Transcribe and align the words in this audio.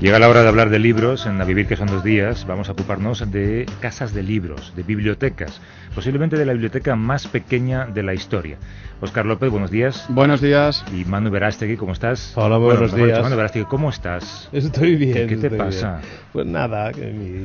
Llega 0.00 0.18
la 0.18 0.30
hora 0.30 0.40
de 0.40 0.48
hablar 0.48 0.70
de 0.70 0.78
libros. 0.78 1.26
En 1.26 1.38
A 1.42 1.44
Vivir 1.44 1.66
que 1.66 1.76
son 1.76 1.86
dos 1.86 2.02
días 2.02 2.46
vamos 2.46 2.70
a 2.70 2.72
ocuparnos 2.72 3.30
de 3.30 3.66
casas 3.80 4.14
de 4.14 4.22
libros, 4.22 4.72
de 4.74 4.82
bibliotecas, 4.82 5.60
posiblemente 5.94 6.38
de 6.38 6.46
la 6.46 6.52
biblioteca 6.52 6.96
más 6.96 7.26
pequeña 7.26 7.84
de 7.84 8.02
la 8.02 8.14
historia. 8.14 8.56
Oscar 9.02 9.26
López, 9.26 9.50
buenos 9.50 9.70
días. 9.70 10.06
Buenos 10.08 10.40
días. 10.40 10.86
Y 10.94 11.04
Manu 11.04 11.30
Verástegui, 11.30 11.76
¿cómo 11.76 11.92
estás? 11.92 12.32
Hola, 12.34 12.56
buenos 12.56 12.94
días. 12.94 13.20
Manu 13.20 13.36
Verástegui, 13.36 13.66
¿cómo 13.66 13.90
estás? 13.90 14.48
Estoy 14.52 14.96
bien. 14.96 15.28
¿Qué, 15.28 15.36
te 15.36 15.50
pasa? 15.50 16.00
Pues 16.32 16.46
nada, 16.46 16.92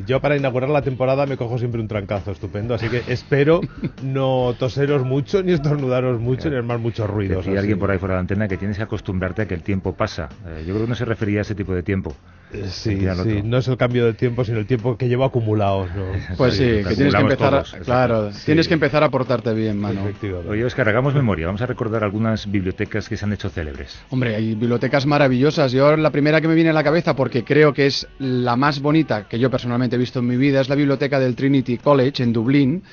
yo 0.06 0.22
para 0.22 0.38
inaugurar 0.38 0.70
la 0.70 0.82
temporada 0.82 1.26
me 1.26 1.36
cojo 1.36 1.58
siempre 1.58 1.82
un 1.82 1.90
trancazo 1.90 2.32
estupendo, 2.32 2.74
así 2.74 2.88
que 2.88 3.04
espero 3.08 3.60
no 4.02 4.56
toseros 4.58 5.04
mucho, 5.04 5.44
ni 5.44 5.52
estornudaros 5.52 6.22
mucho, 6.22 6.50
ni 6.50 6.56
armar 6.56 6.80
muchos 6.80 7.10
ruidos. 7.10 7.48
Y 7.48 7.58
alguien 7.58 7.80
por 7.80 7.92
ahí 7.92 7.98
fuera 7.98 8.14
de 8.14 8.18
la 8.18 8.22
antena 8.22 8.48
que 8.48 8.56
tienes 8.56 8.78
que 8.78 8.84
acostumbrarte 8.84 9.42
a 9.42 9.46
que 9.46 9.56
el 9.56 9.62
tiempo 9.62 9.94
pasa. 9.94 10.30
Eh, 10.48 10.64
yo 10.66 10.74
creo 10.74 10.86
que 10.86 10.90
no 10.90 10.96
se 10.96 11.04
refería 11.04 11.40
a 11.40 11.42
ese 11.42 11.56
tipo 11.56 11.76
de 11.76 11.84
tiempo. 11.84 12.16
Eh, 12.54 12.68
sí, 12.70 13.00
sí, 13.00 13.42
no 13.44 13.58
es 13.58 13.68
el 13.68 13.78
cambio 13.78 14.06
de 14.06 14.14
tiempo, 14.14 14.46
sino 14.46 14.60
el 14.60 14.68
tiempo 14.68 14.98
que 14.98 15.08
llevo 15.08 15.26
acumulado. 15.26 15.88
Pues 16.38 16.56
sí, 16.56 16.84
que 16.88 16.96
tienes 16.96 17.14
que 17.16 17.22
empezar, 17.22 17.64
claro, 17.84 18.30
tienes 18.46 18.68
que 18.68 18.74
empezar 18.74 19.04
a 19.04 19.10
portarte 19.10 19.54
bien, 19.54 19.78
mano. 19.78 20.02
Oye, 20.50 20.66
Oscar, 20.66 20.90
hagamos 20.90 21.14
memoria, 21.14 21.48
vamos 21.48 21.62
a 21.62 21.66
recordar 21.66 22.04
algunos 22.04 22.50
bibliotecas 22.50 23.08
que 23.10 23.18
se 23.18 23.26
han 23.26 23.34
hecho 23.34 23.50
célebres. 23.50 23.98
Hombre, 24.10 24.36
hay 24.36 24.56
bibliotecas 24.56 25.06
maravillosas. 25.06 25.72
Yo 25.72 25.96
la 25.98 26.12
primera 26.12 26.42
que 26.42 26.48
me 26.48 26.56
viene 26.56 26.70
a 26.70 26.74
la 26.74 26.84
cabeza, 26.84 27.16
porque 27.16 27.44
creo 27.44 27.74
que 27.74 27.88
es 27.88 28.08
la 28.20 28.56
más 28.56 28.82
bonita 28.82 29.28
que 29.28 29.40
yo 29.40 29.50
personalmente 29.50 29.96
he 29.96 30.00
visto 30.00 30.20
en 30.20 30.28
mi 30.28 30.38
vida, 30.38 30.62
es 30.62 30.70
la 30.70 30.76
biblioteca 30.76 31.20
del 31.20 31.36
Trinity 31.36 31.78
College 31.78 32.24
en 32.24 32.34
Dublín 32.34 32.84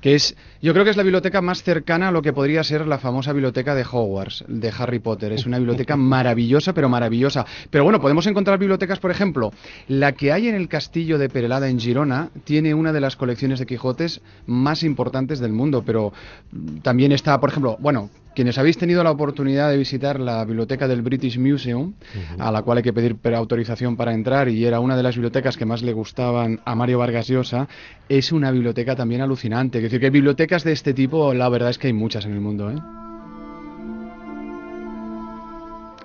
que 0.00 0.14
es, 0.14 0.36
yo 0.60 0.72
creo 0.72 0.84
que 0.84 0.90
es 0.90 0.96
la 0.96 1.04
biblioteca 1.04 1.40
más 1.40 1.62
cercana 1.62 2.08
a 2.08 2.10
lo 2.10 2.20
que 2.20 2.32
podría 2.32 2.64
ser 2.64 2.86
la 2.86 2.98
famosa 2.98 3.32
biblioteca 3.32 3.76
de 3.76 3.84
Hogwarts, 3.90 4.44
de 4.48 4.72
Harry 4.76 4.98
Potter. 4.98 5.32
Es 5.32 5.46
una 5.46 5.58
biblioteca 5.58 5.96
maravillosa, 5.96 6.72
pero 6.72 6.88
maravillosa. 6.88 7.46
Pero 7.70 7.84
bueno, 7.84 8.00
podemos 8.00 8.26
encontrar 8.26 8.58
bibliotecas, 8.58 8.98
por 8.98 9.10
ejemplo, 9.10 9.52
la 9.86 10.12
que 10.12 10.32
hay 10.32 10.48
en 10.48 10.56
el 10.56 10.68
castillo 10.68 11.18
de 11.18 11.28
Perelada 11.28 11.68
en 11.68 11.78
Girona 11.78 12.30
tiene 12.44 12.74
una 12.74 12.92
de 12.92 13.00
las 13.00 13.14
colecciones 13.14 13.60
de 13.60 13.66
Quijotes 13.66 14.20
más 14.46 14.82
importantes 14.82 15.38
del 15.38 15.52
mundo, 15.52 15.84
pero 15.86 16.12
también 16.82 17.12
está, 17.12 17.38
por 17.38 17.50
ejemplo, 17.50 17.76
bueno, 17.80 18.10
quienes 18.38 18.56
habéis 18.56 18.78
tenido 18.78 19.02
la 19.02 19.10
oportunidad 19.10 19.68
de 19.68 19.76
visitar 19.76 20.20
la 20.20 20.44
biblioteca 20.44 20.86
del 20.86 21.02
British 21.02 21.40
Museum, 21.40 21.94
a 22.38 22.52
la 22.52 22.62
cual 22.62 22.78
hay 22.78 22.84
que 22.84 22.92
pedir 22.92 23.16
autorización 23.34 23.96
para 23.96 24.14
entrar, 24.14 24.48
y 24.48 24.64
era 24.64 24.78
una 24.78 24.96
de 24.96 25.02
las 25.02 25.16
bibliotecas 25.16 25.56
que 25.56 25.66
más 25.66 25.82
le 25.82 25.92
gustaban 25.92 26.60
a 26.64 26.76
Mario 26.76 27.00
Vargas 27.00 27.26
Llosa, 27.26 27.66
es 28.08 28.30
una 28.30 28.52
biblioteca 28.52 28.94
también 28.94 29.22
alucinante. 29.22 29.78
Es 29.78 29.82
decir, 29.82 29.98
que 29.98 30.10
bibliotecas 30.10 30.47
de 30.48 30.72
este 30.72 30.94
tipo, 30.94 31.34
la 31.34 31.48
verdad 31.50 31.70
es 31.70 31.78
que 31.78 31.88
hay 31.88 31.92
muchas 31.92 32.24
en 32.24 32.32
el 32.32 32.40
mundo. 32.40 32.70
¿eh? 32.70 32.78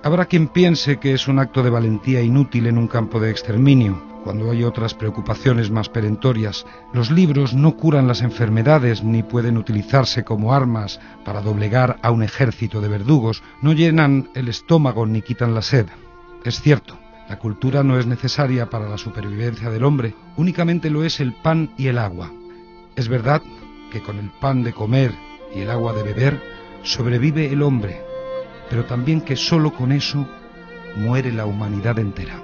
Habrá 0.02 0.26
quien 0.26 0.48
piense 0.48 0.98
que 0.98 1.14
es 1.14 1.28
un 1.28 1.38
acto 1.38 1.62
de 1.62 1.70
valentía 1.70 2.20
inútil 2.20 2.66
en 2.66 2.76
un 2.76 2.86
campo 2.86 3.18
de 3.20 3.30
exterminio 3.30 4.02
cuando 4.22 4.50
hay 4.50 4.62
otras 4.62 4.94
preocupaciones 4.94 5.70
más 5.70 5.88
perentorias. 5.90 6.64
Los 6.92 7.10
libros 7.10 7.52
no 7.52 7.76
curan 7.76 8.06
las 8.06 8.22
enfermedades 8.22 9.02
ni 9.02 9.22
pueden 9.22 9.58
utilizarse 9.58 10.24
como 10.24 10.54
armas 10.54 10.98
para 11.24 11.42
doblegar 11.42 11.98
a 12.02 12.10
un 12.10 12.22
ejército 12.22 12.80
de 12.80 12.88
verdugos, 12.88 13.42
no 13.60 13.72
llenan 13.72 14.30
el 14.34 14.48
estómago 14.48 15.04
ni 15.04 15.20
quitan 15.20 15.54
la 15.54 15.60
sed. 15.60 15.86
Es 16.42 16.60
cierto, 16.60 16.98
la 17.28 17.38
cultura 17.38 17.82
no 17.82 17.98
es 17.98 18.06
necesaria 18.06 18.70
para 18.70 18.88
la 18.88 18.96
supervivencia 18.96 19.68
del 19.68 19.84
hombre, 19.84 20.14
únicamente 20.36 20.88
lo 20.88 21.04
es 21.04 21.20
el 21.20 21.34
pan 21.34 21.70
y 21.76 21.88
el 21.88 21.98
agua. 21.98 22.30
Es 22.96 23.08
verdad 23.08 23.42
que 23.90 24.02
con 24.02 24.18
el 24.18 24.30
pan 24.30 24.62
de 24.62 24.72
comer 24.72 25.12
y 25.54 25.60
el 25.60 25.70
agua 25.70 25.92
de 25.92 26.02
beber 26.02 26.40
sobrevive 26.82 27.52
el 27.52 27.62
hombre, 27.62 28.02
pero 28.70 28.84
también 28.84 29.20
que 29.20 29.36
sólo 29.36 29.72
con 29.72 29.92
eso 29.92 30.26
muere 30.96 31.32
la 31.32 31.46
humanidad 31.46 31.98
entera. 31.98 32.40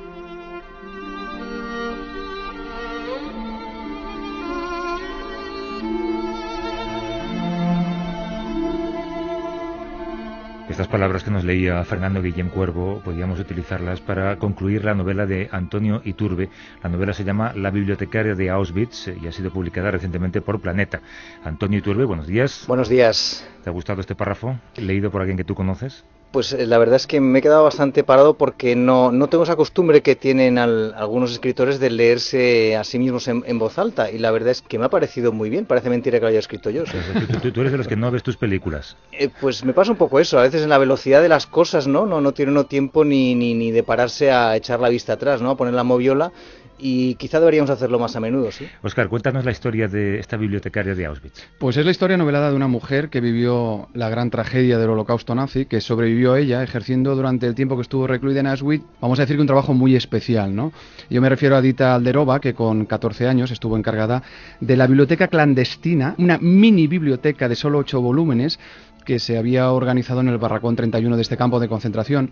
Estas 10.80 10.92
palabras 10.92 11.24
que 11.24 11.30
nos 11.30 11.44
leía 11.44 11.84
Fernando 11.84 12.22
Guillem 12.22 12.48
Cuervo 12.48 13.02
podíamos 13.04 13.38
utilizarlas 13.38 14.00
para 14.00 14.38
concluir 14.38 14.82
la 14.82 14.94
novela 14.94 15.26
de 15.26 15.46
Antonio 15.52 16.00
Iturbe. 16.06 16.48
La 16.82 16.88
novela 16.88 17.12
se 17.12 17.22
llama 17.22 17.52
La 17.54 17.70
bibliotecaria 17.70 18.34
de 18.34 18.48
Auschwitz 18.48 19.08
y 19.08 19.26
ha 19.26 19.32
sido 19.32 19.50
publicada 19.50 19.90
recientemente 19.90 20.40
por 20.40 20.58
Planeta. 20.62 21.02
Antonio 21.44 21.80
Iturbe, 21.80 22.06
buenos 22.06 22.26
días. 22.26 22.64
Buenos 22.66 22.88
días. 22.88 23.46
¿Te 23.62 23.68
ha 23.68 23.74
gustado 23.74 24.00
este 24.00 24.14
párrafo? 24.14 24.58
¿Leído 24.76 25.10
por 25.10 25.20
alguien 25.20 25.36
que 25.36 25.44
tú 25.44 25.54
conoces? 25.54 26.02
Pues 26.30 26.52
eh, 26.52 26.66
la 26.66 26.78
verdad 26.78 26.96
es 26.96 27.06
que 27.06 27.20
me 27.20 27.40
he 27.40 27.42
quedado 27.42 27.64
bastante 27.64 28.04
parado 28.04 28.34
porque 28.34 28.76
no, 28.76 29.10
no 29.10 29.28
tengo 29.28 29.44
esa 29.44 29.56
costumbre 29.56 30.00
que 30.00 30.14
tienen 30.14 30.58
algunos 30.58 31.32
escritores 31.32 31.80
de 31.80 31.90
leerse 31.90 32.76
a 32.76 32.84
sí 32.84 32.98
mismos 32.98 33.26
en, 33.26 33.58
voz 33.58 33.78
alta 33.78 34.10
y 34.10 34.18
la 34.18 34.30
verdad 34.30 34.50
es 34.50 34.62
que 34.62 34.78
me 34.78 34.84
ha 34.84 34.88
parecido 34.88 35.32
muy 35.32 35.50
bien, 35.50 35.66
parece 35.66 35.90
mentira 35.90 36.18
que 36.18 36.22
lo 36.22 36.28
haya 36.28 36.38
escrito 36.38 36.70
yo. 36.70 36.84
¿Tú, 36.84 37.60
eres 37.60 37.72
de 37.72 37.78
los 37.78 37.88
que 37.88 37.96
no 37.96 38.10
ves 38.10 38.22
tus 38.22 38.36
películas? 38.36 38.96
Eh, 39.12 39.28
pues 39.40 39.64
me 39.64 39.72
pasa 39.72 39.90
un 39.90 39.98
poco 39.98 40.20
eso, 40.20 40.38
a 40.38 40.42
veces 40.42 40.62
en 40.62 40.68
la 40.68 40.78
velocidad 40.78 41.20
de 41.20 41.28
las 41.28 41.46
cosas, 41.46 41.88
¿no? 41.88 42.06
No, 42.06 42.20
no 42.20 42.32
tiene 42.32 42.52
uno 42.52 42.66
tiempo 42.66 43.04
ni, 43.04 43.34
ni, 43.34 43.54
ni 43.54 43.72
de 43.72 43.82
pararse 43.82 44.30
a 44.30 44.56
echar 44.56 44.80
la 44.80 44.88
vista 44.88 45.14
atrás, 45.14 45.42
¿no? 45.42 45.50
A 45.50 45.56
poner 45.56 45.74
la 45.74 45.84
moviola 45.84 46.32
y 46.80 47.14
quizá 47.16 47.38
deberíamos 47.38 47.70
hacerlo 47.70 47.98
más 47.98 48.16
a 48.16 48.20
menudo, 48.20 48.50
¿sí? 48.50 48.66
Oscar, 48.82 49.08
cuéntanos 49.08 49.44
la 49.44 49.50
historia 49.50 49.88
de 49.88 50.18
esta 50.18 50.36
bibliotecaria 50.36 50.94
de 50.94 51.06
Auschwitz. 51.06 51.46
Pues 51.58 51.76
es 51.76 51.84
la 51.84 51.90
historia 51.90 52.16
novelada 52.16 52.50
de 52.50 52.56
una 52.56 52.68
mujer 52.68 53.10
que 53.10 53.20
vivió 53.20 53.88
la 53.94 54.08
gran 54.08 54.30
tragedia 54.30 54.78
del 54.78 54.90
holocausto 54.90 55.34
nazi, 55.34 55.66
que 55.66 55.80
sobrevivió 55.80 56.36
ella 56.36 56.62
ejerciendo 56.62 57.14
durante 57.14 57.46
el 57.46 57.54
tiempo 57.54 57.76
que 57.76 57.82
estuvo 57.82 58.06
recluida 58.06 58.40
en 58.40 58.46
Auschwitz, 58.46 58.84
vamos 59.00 59.18
a 59.18 59.22
decir 59.22 59.36
que 59.36 59.42
un 59.42 59.46
trabajo 59.46 59.74
muy 59.74 59.94
especial, 59.96 60.54
¿no? 60.54 60.72
Yo 61.08 61.20
me 61.20 61.28
refiero 61.28 61.56
a 61.56 61.60
Dita 61.60 61.94
Alderova, 61.94 62.40
que 62.40 62.54
con 62.54 62.86
14 62.86 63.26
años 63.28 63.50
estuvo 63.50 63.76
encargada 63.76 64.22
de 64.60 64.76
la 64.76 64.86
biblioteca 64.86 65.28
clandestina, 65.28 66.14
una 66.18 66.38
mini 66.38 66.86
biblioteca 66.86 67.48
de 67.48 67.56
solo 67.56 67.78
8 67.78 68.00
volúmenes, 68.00 68.58
que 69.04 69.18
se 69.18 69.38
había 69.38 69.72
organizado 69.72 70.20
en 70.20 70.28
el 70.28 70.38
Barracón 70.38 70.76
31 70.76 71.16
de 71.16 71.22
este 71.22 71.36
campo 71.36 71.58
de 71.58 71.68
concentración 71.68 72.30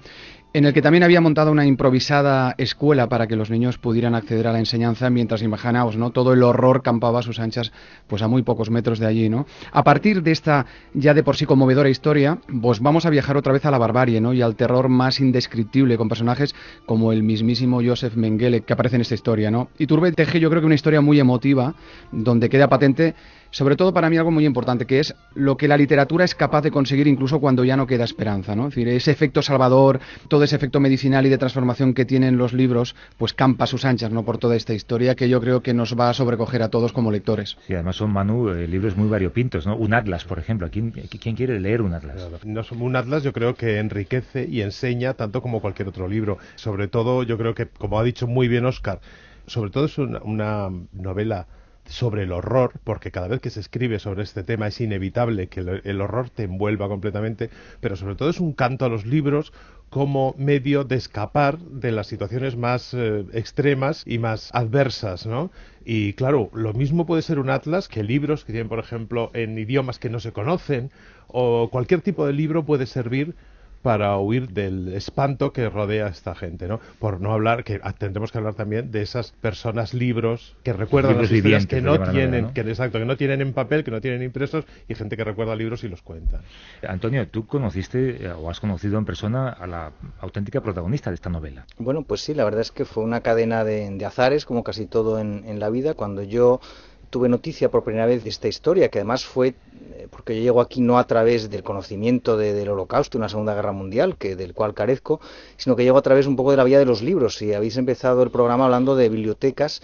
en 0.55 0.65
el 0.65 0.73
que 0.73 0.81
también 0.81 1.03
había 1.03 1.21
montado 1.21 1.53
una 1.53 1.67
improvisada 1.67 2.55
escuela 2.57 3.09
para 3.09 3.27
que 3.27 3.37
los 3.37 3.51
niños 3.51 3.77
pudieran 3.77 4.15
acceder 4.15 4.47
a 4.47 4.53
la 4.53 4.59
enseñanza, 4.59 5.11
mientras 5.11 5.43
imaginaos, 5.43 5.97
¿no? 5.97 6.11
Todo 6.11 6.33
el 6.33 6.43
horror 6.43 6.83
campaba 6.83 7.19
a 7.19 7.23
sus 7.23 7.39
anchas, 7.39 7.71
pues 8.07 8.23
a 8.23 8.29
muy 8.29 8.43
pocos 8.43 8.71
metros 8.71 8.99
de 8.99 9.07
allí, 9.07 9.29
¿no? 9.29 9.47
A 9.73 9.85
partir 9.85 10.23
de 10.23 10.33
esta 10.33 10.67
ya 10.95 11.13
de 11.13 11.23
por 11.23 11.37
sí 11.37 11.45
conmovedora 11.45 11.91
historia, 11.91 12.39
pues 12.63 12.81
vamos 12.81 13.05
a 13.05 13.11
viajar 13.11 13.37
otra 13.37 13.53
vez 13.53 13.67
a 13.67 13.71
la 13.71 13.79
barbarie, 13.79 14.21
¿no? 14.21 14.33
Y 14.33 14.41
al 14.41 14.57
terror 14.57 14.89
más 14.89 15.21
indescriptible 15.21 15.99
con 15.99 16.09
personajes 16.09 16.55
como 16.87 17.13
el 17.13 17.23
mismísimo 17.23 17.83
Joseph 17.85 18.17
Mengele 18.17 18.63
que 18.63 18.73
aparece 18.73 18.97
en 18.97 19.03
esta 19.03 19.15
historia, 19.15 19.51
¿no? 19.51 19.69
Y 19.79 19.87
Turbe 19.87 20.13
teje 20.13 20.41
yo 20.41 20.49
creo 20.49 20.63
que 20.63 20.67
una 20.67 20.75
historia 20.75 21.03
muy 21.03 21.21
emotiva, 21.21 21.75
donde 22.11 22.49
queda 22.49 22.69
patente 22.69 23.15
sobre 23.51 23.77
todo 23.77 23.93
para 23.93 24.11
mí 24.11 24.17
algo 24.17 24.31
muy 24.31 24.45
importante, 24.45 24.87
que 24.87 25.01
es 25.01 25.15
lo 25.35 25.57
que 25.57 25.69
la 25.69 25.77
literatura 25.77 26.25
es 26.25 26.35
capaz 26.35 26.63
de 26.63 26.71
conseguir 26.71 27.07
incluso 27.07 27.41
cuando 27.41 27.65
ya 27.65 27.77
no 27.77 27.87
queda 27.87 28.05
esperanza, 28.05 28.55
¿no? 28.55 28.69
Es 28.69 28.75
decir, 28.75 28.89
ese 28.89 29.11
efecto 29.11 29.43
salvador, 29.43 30.01
todo 30.29 30.38
ese 30.45 30.57
efecto 30.57 30.81
medicinal 30.81 31.27
y 31.27 31.29
de 31.29 31.39
transformación 31.39 31.95
que 31.95 32.05
tienen 32.05 32.37
los 32.37 32.53
libros, 32.53 32.95
pues 33.17 33.33
campa 33.33 33.67
sus 33.67 33.85
anchas, 33.85 34.11
¿no? 34.11 34.25
Por 34.25 34.39
toda 34.39 34.57
esta 34.57 34.75
historia 34.75 35.15
que 35.15 35.29
yo 35.29 35.41
creo 35.41 35.63
que 35.63 35.75
nos 35.75 35.99
va 35.99 36.11
a 36.11 36.15
sobrecoger 36.15 36.63
a 36.63 36.69
todos 36.69 36.93
como 36.93 37.11
lectores. 37.11 37.57
Sí, 37.67 37.75
además 37.75 37.97
son, 37.97 38.13
Manu, 38.13 38.51
eh, 38.51 38.67
libros 38.67 38.97
muy 38.97 39.09
variopintos, 39.09 39.67
¿no? 39.67 39.77
Un 39.77 39.95
atlas, 39.95 40.25
por 40.25 40.39
ejemplo. 40.39 40.69
¿Quién, 40.71 40.93
¿Quién 40.93 41.37
quiere 41.37 41.61
leer 41.61 41.83
un 41.83 41.95
atlas? 41.95 42.29
No, 42.45 42.63
un 42.79 42.97
atlas 42.97 43.23
yo 43.23 43.33
creo 43.33 43.55
que 43.55 43.79
enriquece 43.79 44.47
y 44.49 44.63
enseña 44.63 45.15
tanto 45.15 45.43
como 45.43 45.61
cualquier 45.61 45.89
otro 45.89 46.09
libro. 46.09 46.39
Sobre 46.57 46.89
todo, 46.89 47.23
yo 47.23 47.39
creo 47.39 47.55
que, 47.55 47.67
como 47.67 47.99
ha 47.99 48.05
dicho 48.05 48.27
muy 48.27 48.49
bien 48.49 48.67
Oscar, 48.67 49.01
sobre 49.47 49.71
todo 49.71 49.87
es 49.87 49.99
una 49.99 50.69
novela 50.93 51.47
sobre 51.89 52.23
el 52.23 52.33
horror, 52.33 52.75
porque 52.85 53.11
cada 53.11 53.29
vez 53.29 53.41
que 53.41 53.51
se 53.51 53.61
escribe 53.61 53.99
sobre 53.99 54.23
este 54.23 54.45
tema 54.45 54.69
es 54.69 54.81
inevitable 54.81 55.49
que 55.49 55.61
el 55.61 56.01
horror 56.01 56.31
te 56.31 56.45
envuelva 56.45 56.89
completamente, 56.89 57.51
pero 57.81 57.97
sobre 57.97 58.15
todo 58.15 58.31
es 58.31 58.41
un 58.41 58.53
canto 58.53 58.85
a 58.85 58.89
los 58.89 59.07
libros 59.07 59.53
como 59.91 60.35
medio 60.37 60.85
de 60.85 60.97
escapar 60.97 61.59
de 61.59 61.93
las 61.93 62.07
situaciones 62.07 62.57
más 62.57 62.93
eh, 62.93 63.25
extremas 63.33 64.03
y 64.07 64.19
más 64.19 64.51
adversas, 64.53 65.27
¿no? 65.27 65.51
Y 65.85 66.13
claro, 66.13 66.51
lo 66.53 66.75
mismo 66.75 67.07
puede 67.07 67.23
ser 67.23 67.39
un 67.39 67.49
atlas 67.49 67.89
que 67.89 68.05
libros 68.05 68.45
que 68.45 68.53
tienen, 68.53 68.69
por 68.69 68.81
ejemplo, 68.81 69.31
en 69.33 69.59
idiomas 69.59 69.99
que 69.99 70.11
no 70.11 70.21
se 70.21 70.33
conocen, 70.33 70.91
o 71.27 71.71
cualquier 71.71 72.03
tipo 72.03 72.27
de 72.27 72.35
libro 72.35 72.67
puede 72.67 72.87
servir 72.87 73.35
para 73.83 74.17
huir 74.19 74.49
del 74.49 74.93
espanto 74.95 75.53
que 75.53 75.69
rodea 75.69 76.07
a 76.07 76.09
esta 76.09 76.35
gente, 76.35 76.69
¿no? 76.69 76.81
Por 76.99 77.21
no 77.21 77.33
hablar, 77.33 77.65
que 77.65 77.81
tendremos 77.99 78.33
que 78.33 78.39
hablar 78.39 78.55
también 78.55 78.91
de 78.91 79.03
esas 79.03 79.33
personas, 79.33 79.95
libros, 79.95 80.57
que 80.63 80.73
recuerdan 80.73 81.13
Libros 81.13 81.31
las 81.31 81.37
historias 81.37 81.67
que 81.67 81.81
no 81.81 82.11
tienen, 82.11 82.47
¿no? 82.47 82.55
que 82.55 82.61
exacto, 82.61 82.99
que 82.99 83.05
no 83.05 83.17
tienen 83.17 83.41
en 83.41 83.53
papel, 83.53 83.85
que 83.85 83.91
no 83.91 84.01
tienen 84.01 84.23
impresos, 84.23 84.65
y 84.89 84.95
gente 84.95 85.17
que 85.17 85.25
recuerda 85.25 85.55
libros 85.55 85.85
y 85.85 85.89
los 85.89 86.03
cuenta. 86.03 86.41
Antonio, 86.87 87.29
tú 87.29 87.47
conociste 87.47 88.25
eh, 88.25 88.33
o 88.33 88.51
has 88.51 88.61
conocido 88.61 88.99
en 88.99 89.05
persona 89.05 89.49
a 89.49 89.67
la 89.67 89.93
auténtica 90.21 90.61
protagonista 90.61 91.11
de 91.11 91.15
esta 91.15 91.31
novela. 91.31 91.67
Bueno, 91.79 92.03
pues 92.03 92.21
sí, 92.23 92.35
la 92.35 92.45
verdad 92.45 92.61
es 92.61 92.73
que 92.73 92.85
fue 92.85 93.05
una 93.05 93.21
cadena 93.21 93.65
de, 93.65 93.91
de 93.91 94.05
azares, 94.05 94.45
como 94.45 94.65
casi 94.65 94.87
todo 94.87 95.19
en, 95.19 95.45
en 95.47 95.61
la 95.61 95.71
vida. 95.71 95.95
Cuando 95.95 96.23
yo 96.23 96.61
tuve 97.11 97.29
noticia 97.29 97.71
por 97.71 97.85
primera 97.85 98.07
vez 98.07 98.23
de 98.25 98.31
esta 98.31 98.49
historia, 98.49 98.89
que 98.89 98.99
además 98.99 99.25
fue 99.25 99.49
eh, 99.95 100.07
porque 100.11 100.37
yo 100.37 100.43
llego 100.43 100.61
aquí 100.61 100.81
no 100.81 100.99
a 100.99 101.07
través 101.07 101.51
del 101.51 101.63
conocimiento 101.63 102.37
de- 102.37 102.53
del 102.53 102.69
holocausto 102.69 103.17
y 103.17 103.21
una 103.21 103.29
segunda 103.29 103.55
guerra 103.55 103.73
mundial, 103.73 104.17
que 104.17 104.37
del 104.37 104.55
cual 104.55 104.75
carezco, 104.75 105.21
sino 105.57 105.77
que 105.77 105.85
llego 105.85 105.99
a 105.99 106.03
través 106.03 106.27
un 106.27 106.37
poco 106.37 106.51
de 106.51 106.57
la 106.57 106.65
vida 106.65 106.79
de 106.79 106.85
los 106.87 107.03
libros. 107.03 107.41
Y 107.43 107.53
habéis 107.53 107.77
empezado 107.77 108.23
el 108.23 108.31
programa 108.31 108.65
hablando 108.67 108.97
de 108.97 109.09
bibliotecas. 109.09 109.81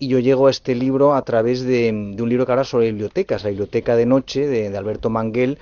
Y 0.00 0.06
yo 0.08 0.20
llego 0.20 0.46
a 0.46 0.50
este 0.50 0.76
libro 0.76 1.14
a 1.14 1.22
través 1.22 1.62
de, 1.62 1.90
de 2.14 2.22
un 2.22 2.28
libro 2.28 2.46
que 2.46 2.52
habla 2.52 2.62
sobre 2.64 2.86
bibliotecas, 2.86 3.42
la 3.42 3.50
biblioteca 3.50 3.96
de 3.96 4.06
noche 4.06 4.46
de, 4.46 4.70
de 4.70 4.78
Alberto 4.78 5.10
Manguel, 5.10 5.58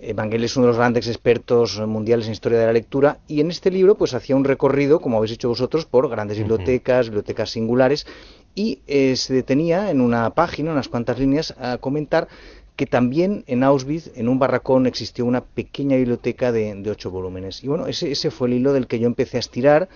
eh, 0.00 0.14
Manguel 0.14 0.42
es 0.44 0.56
uno 0.56 0.66
de 0.66 0.68
los 0.68 0.78
grandes 0.78 1.06
expertos 1.06 1.78
mundiales 1.86 2.26
en 2.26 2.32
historia 2.32 2.58
de 2.58 2.66
la 2.66 2.72
lectura 2.72 3.18
y 3.28 3.40
en 3.40 3.50
este 3.50 3.70
libro 3.70 3.94
pues 3.94 4.14
hacía 4.14 4.34
un 4.36 4.44
recorrido, 4.44 5.00
como 5.00 5.18
habéis 5.18 5.32
hecho 5.32 5.50
vosotros, 5.50 5.84
por 5.84 6.08
grandes 6.08 6.38
bibliotecas, 6.38 7.06
bibliotecas 7.10 7.50
singulares 7.50 8.06
y 8.54 8.80
eh, 8.86 9.16
se 9.16 9.34
detenía 9.34 9.90
en 9.90 10.00
una 10.00 10.30
página, 10.30 10.72
unas 10.72 10.88
cuantas 10.88 11.18
líneas, 11.18 11.54
a 11.58 11.78
comentar 11.78 12.28
que 12.76 12.86
también 12.86 13.44
en 13.46 13.62
Auschwitz, 13.62 14.10
en 14.16 14.28
un 14.28 14.38
barracón, 14.38 14.86
existió 14.86 15.24
una 15.24 15.42
pequeña 15.42 15.96
biblioteca 15.96 16.50
de, 16.50 16.74
de 16.74 16.90
ocho 16.90 17.10
volúmenes. 17.10 17.62
Y 17.62 17.68
bueno, 17.68 17.86
ese, 17.86 18.10
ese 18.10 18.30
fue 18.30 18.48
el 18.48 18.54
hilo 18.54 18.72
del 18.72 18.86
que 18.86 18.98
yo 18.98 19.06
empecé 19.06 19.36
a 19.36 19.40
estirar 19.40 19.88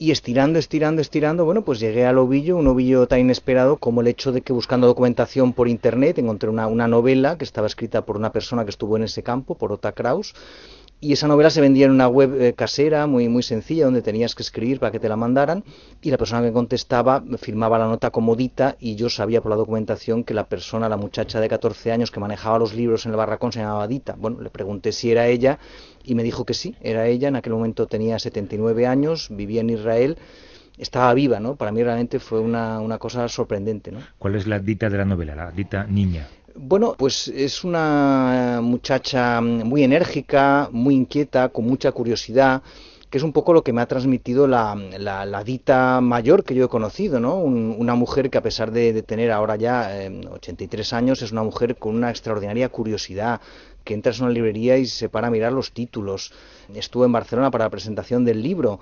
y 0.00 0.12
estirando, 0.12 0.58
estirando, 0.58 1.02
estirando, 1.02 1.44
bueno, 1.44 1.62
pues 1.62 1.78
llegué 1.78 2.06
al 2.06 2.16
ovillo, 2.16 2.56
un 2.56 2.66
ovillo 2.68 3.06
tan 3.06 3.20
inesperado 3.20 3.76
como 3.76 4.00
el 4.00 4.06
hecho 4.06 4.32
de 4.32 4.40
que 4.40 4.54
buscando 4.54 4.86
documentación 4.86 5.52
por 5.52 5.68
internet 5.68 6.16
encontré 6.18 6.48
una, 6.48 6.68
una 6.68 6.88
novela 6.88 7.36
que 7.36 7.44
estaba 7.44 7.66
escrita 7.66 8.06
por 8.06 8.16
una 8.16 8.32
persona 8.32 8.64
que 8.64 8.70
estuvo 8.70 8.96
en 8.96 9.02
ese 9.02 9.22
campo, 9.22 9.56
por 9.56 9.72
Ota 9.72 9.92
Kraus, 9.92 10.34
y 11.00 11.12
esa 11.12 11.28
novela 11.28 11.50
se 11.50 11.60
vendía 11.60 11.86
en 11.86 11.92
una 11.92 12.08
web 12.08 12.40
eh, 12.40 12.52
casera 12.52 13.06
muy 13.06 13.28
muy 13.28 13.42
sencilla 13.42 13.86
donde 13.86 14.02
tenías 14.02 14.34
que 14.34 14.42
escribir 14.42 14.80
para 14.80 14.92
que 14.92 15.00
te 15.00 15.08
la 15.08 15.16
mandaran 15.16 15.64
y 16.02 16.10
la 16.10 16.18
persona 16.18 16.42
que 16.42 16.52
contestaba 16.52 17.22
firmaba 17.38 17.78
la 17.78 17.86
nota 17.86 18.10
comodita 18.10 18.76
y 18.78 18.96
yo 18.96 19.08
sabía 19.08 19.40
por 19.40 19.50
la 19.50 19.56
documentación 19.56 20.24
que 20.24 20.34
la 20.34 20.44
persona, 20.44 20.88
la 20.88 20.96
muchacha 20.96 21.40
de 21.40 21.48
14 21.48 21.92
años 21.92 22.10
que 22.10 22.20
manejaba 22.20 22.58
los 22.58 22.74
libros 22.74 23.06
en 23.06 23.12
el 23.12 23.16
barracón 23.16 23.52
se 23.52 23.60
llamaba 23.60 23.86
Dita. 23.88 24.14
Bueno, 24.18 24.40
le 24.40 24.50
pregunté 24.50 24.92
si 24.92 25.10
era 25.10 25.26
ella 25.26 25.58
y 26.04 26.14
me 26.14 26.22
dijo 26.22 26.44
que 26.44 26.54
sí, 26.54 26.76
era 26.80 27.06
ella. 27.06 27.28
En 27.28 27.36
aquel 27.36 27.52
momento 27.52 27.86
tenía 27.86 28.18
79 28.18 28.86
años, 28.86 29.28
vivía 29.30 29.60
en 29.60 29.70
Israel, 29.70 30.18
estaba 30.78 31.12
viva, 31.14 31.40
¿no? 31.40 31.56
Para 31.56 31.72
mí 31.72 31.82
realmente 31.82 32.18
fue 32.18 32.40
una, 32.40 32.80
una 32.80 32.98
cosa 32.98 33.28
sorprendente, 33.28 33.92
¿no? 33.92 34.00
¿Cuál 34.18 34.34
es 34.34 34.46
la 34.46 34.58
dita 34.58 34.88
de 34.88 34.98
la 34.98 35.04
novela, 35.04 35.34
la 35.34 35.50
dita 35.50 35.84
niña? 35.84 36.28
Bueno, 36.62 36.94
pues 36.98 37.28
es 37.28 37.64
una 37.64 38.60
muchacha 38.62 39.40
muy 39.40 39.82
enérgica, 39.82 40.68
muy 40.72 40.94
inquieta, 40.94 41.48
con 41.48 41.64
mucha 41.64 41.90
curiosidad, 41.92 42.62
que 43.08 43.16
es 43.16 43.24
un 43.24 43.32
poco 43.32 43.54
lo 43.54 43.62
que 43.64 43.72
me 43.72 43.80
ha 43.80 43.86
transmitido 43.86 44.46
la, 44.46 44.74
la, 44.98 45.42
dita 45.42 46.00
mayor 46.02 46.44
que 46.44 46.54
yo 46.54 46.66
he 46.66 46.68
conocido, 46.68 47.18
¿no? 47.18 47.36
Un- 47.38 47.74
una 47.78 47.94
mujer 47.94 48.28
que 48.28 48.36
a 48.38 48.42
pesar 48.42 48.72
de, 48.72 49.02
tener 49.02 49.30
ahora 49.32 49.56
ya 49.56 50.04
eh, 50.04 50.20
83 50.30 50.92
años, 50.92 51.22
es 51.22 51.32
una 51.32 51.42
mujer 51.42 51.76
con 51.76 51.94
una 51.96 52.10
extraordinaria 52.10 52.68
curiosidad, 52.68 53.40
que 53.84 53.94
entras 53.94 54.18
en 54.18 54.24
una 54.26 54.34
librería 54.34 54.76
y 54.76 54.84
se 54.86 55.08
para 55.08 55.28
a 55.28 55.30
mirar 55.30 55.52
los 55.52 55.72
títulos. 55.72 56.32
Estuve 56.74 57.06
en 57.06 57.12
Barcelona 57.12 57.50
para 57.50 57.64
la 57.64 57.70
presentación 57.70 58.24
del 58.26 58.42
libro 58.42 58.80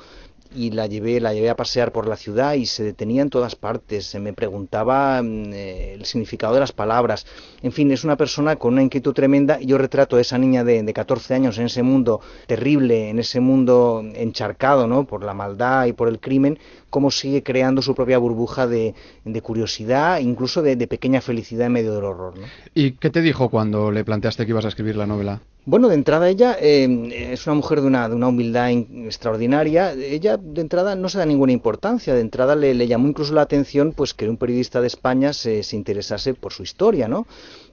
y 0.54 0.70
la 0.70 0.86
llevé, 0.86 1.20
la 1.20 1.34
llevé 1.34 1.50
a 1.50 1.56
pasear 1.56 1.92
por 1.92 2.08
la 2.08 2.16
ciudad 2.16 2.54
y 2.54 2.66
se 2.66 2.84
detenía 2.84 3.22
en 3.22 3.30
todas 3.30 3.54
partes, 3.54 4.06
se 4.06 4.18
me 4.18 4.32
preguntaba 4.32 5.22
mm, 5.22 5.52
eh, 5.52 5.94
el 5.94 6.04
significado 6.04 6.54
de 6.54 6.60
las 6.60 6.72
palabras. 6.72 7.26
En 7.62 7.72
fin, 7.72 7.90
es 7.92 8.04
una 8.04 8.16
persona 8.16 8.56
con 8.56 8.74
una 8.74 8.82
inquietud 8.82 9.12
tremenda 9.12 9.58
yo 9.60 9.78
retrato 9.78 10.16
a 10.16 10.20
esa 10.20 10.38
niña 10.38 10.64
de, 10.64 10.82
de 10.82 10.92
14 10.92 11.34
años 11.34 11.58
en 11.58 11.66
ese 11.66 11.82
mundo 11.82 12.20
terrible, 12.46 13.10
en 13.10 13.18
ese 13.18 13.40
mundo 13.40 14.04
encharcado 14.14 14.86
¿no? 14.86 15.04
por 15.04 15.24
la 15.24 15.34
maldad 15.34 15.86
y 15.86 15.92
por 15.92 16.08
el 16.08 16.20
crimen, 16.20 16.58
cómo 16.90 17.10
sigue 17.10 17.42
creando 17.42 17.82
su 17.82 17.94
propia 17.94 18.18
burbuja 18.18 18.66
de, 18.66 18.94
curiosidad, 19.42 20.20
incluso 20.20 20.62
de, 20.62 20.76
pequeña 20.86 21.20
felicidad 21.20 21.66
en 21.66 21.72
medio 21.72 21.94
del 21.94 22.04
horror. 22.04 22.34
¿Y 22.74 22.92
qué 22.92 23.10
te 23.10 23.20
dijo 23.20 23.50
cuando 23.50 23.90
le 23.90 24.04
planteaste 24.04 24.44
que 24.44 24.50
ibas 24.50 24.64
a 24.64 24.68
escribir 24.68 24.96
la 24.96 25.06
novela? 25.06 25.40
Bueno, 25.70 25.88
de 25.88 25.96
entrada 25.96 26.30
ella 26.30 26.56
eh, 26.58 27.28
es 27.32 27.46
una 27.46 27.52
mujer 27.56 27.82
de 27.82 27.86
una, 27.88 28.08
de 28.08 28.14
una 28.14 28.28
humildad 28.28 28.70
in- 28.70 29.04
extraordinaria. 29.04 29.92
Ella 29.92 30.38
de 30.38 30.62
entrada 30.62 30.94
no 30.96 31.10
se 31.10 31.18
da 31.18 31.26
ninguna 31.26 31.52
importancia. 31.52 32.14
De 32.14 32.22
entrada 32.22 32.56
le, 32.56 32.72
le 32.72 32.86
llamó 32.86 33.06
incluso 33.06 33.34
la 33.34 33.42
atención 33.42 33.92
pues 33.92 34.14
que 34.14 34.30
un 34.30 34.38
periodista 34.38 34.80
de 34.80 34.86
España 34.86 35.34
se, 35.34 35.62
se 35.62 35.76
interesase 35.76 36.32
por 36.32 36.54
su 36.54 36.62
historia, 36.62 37.06
¿no? 37.06 37.26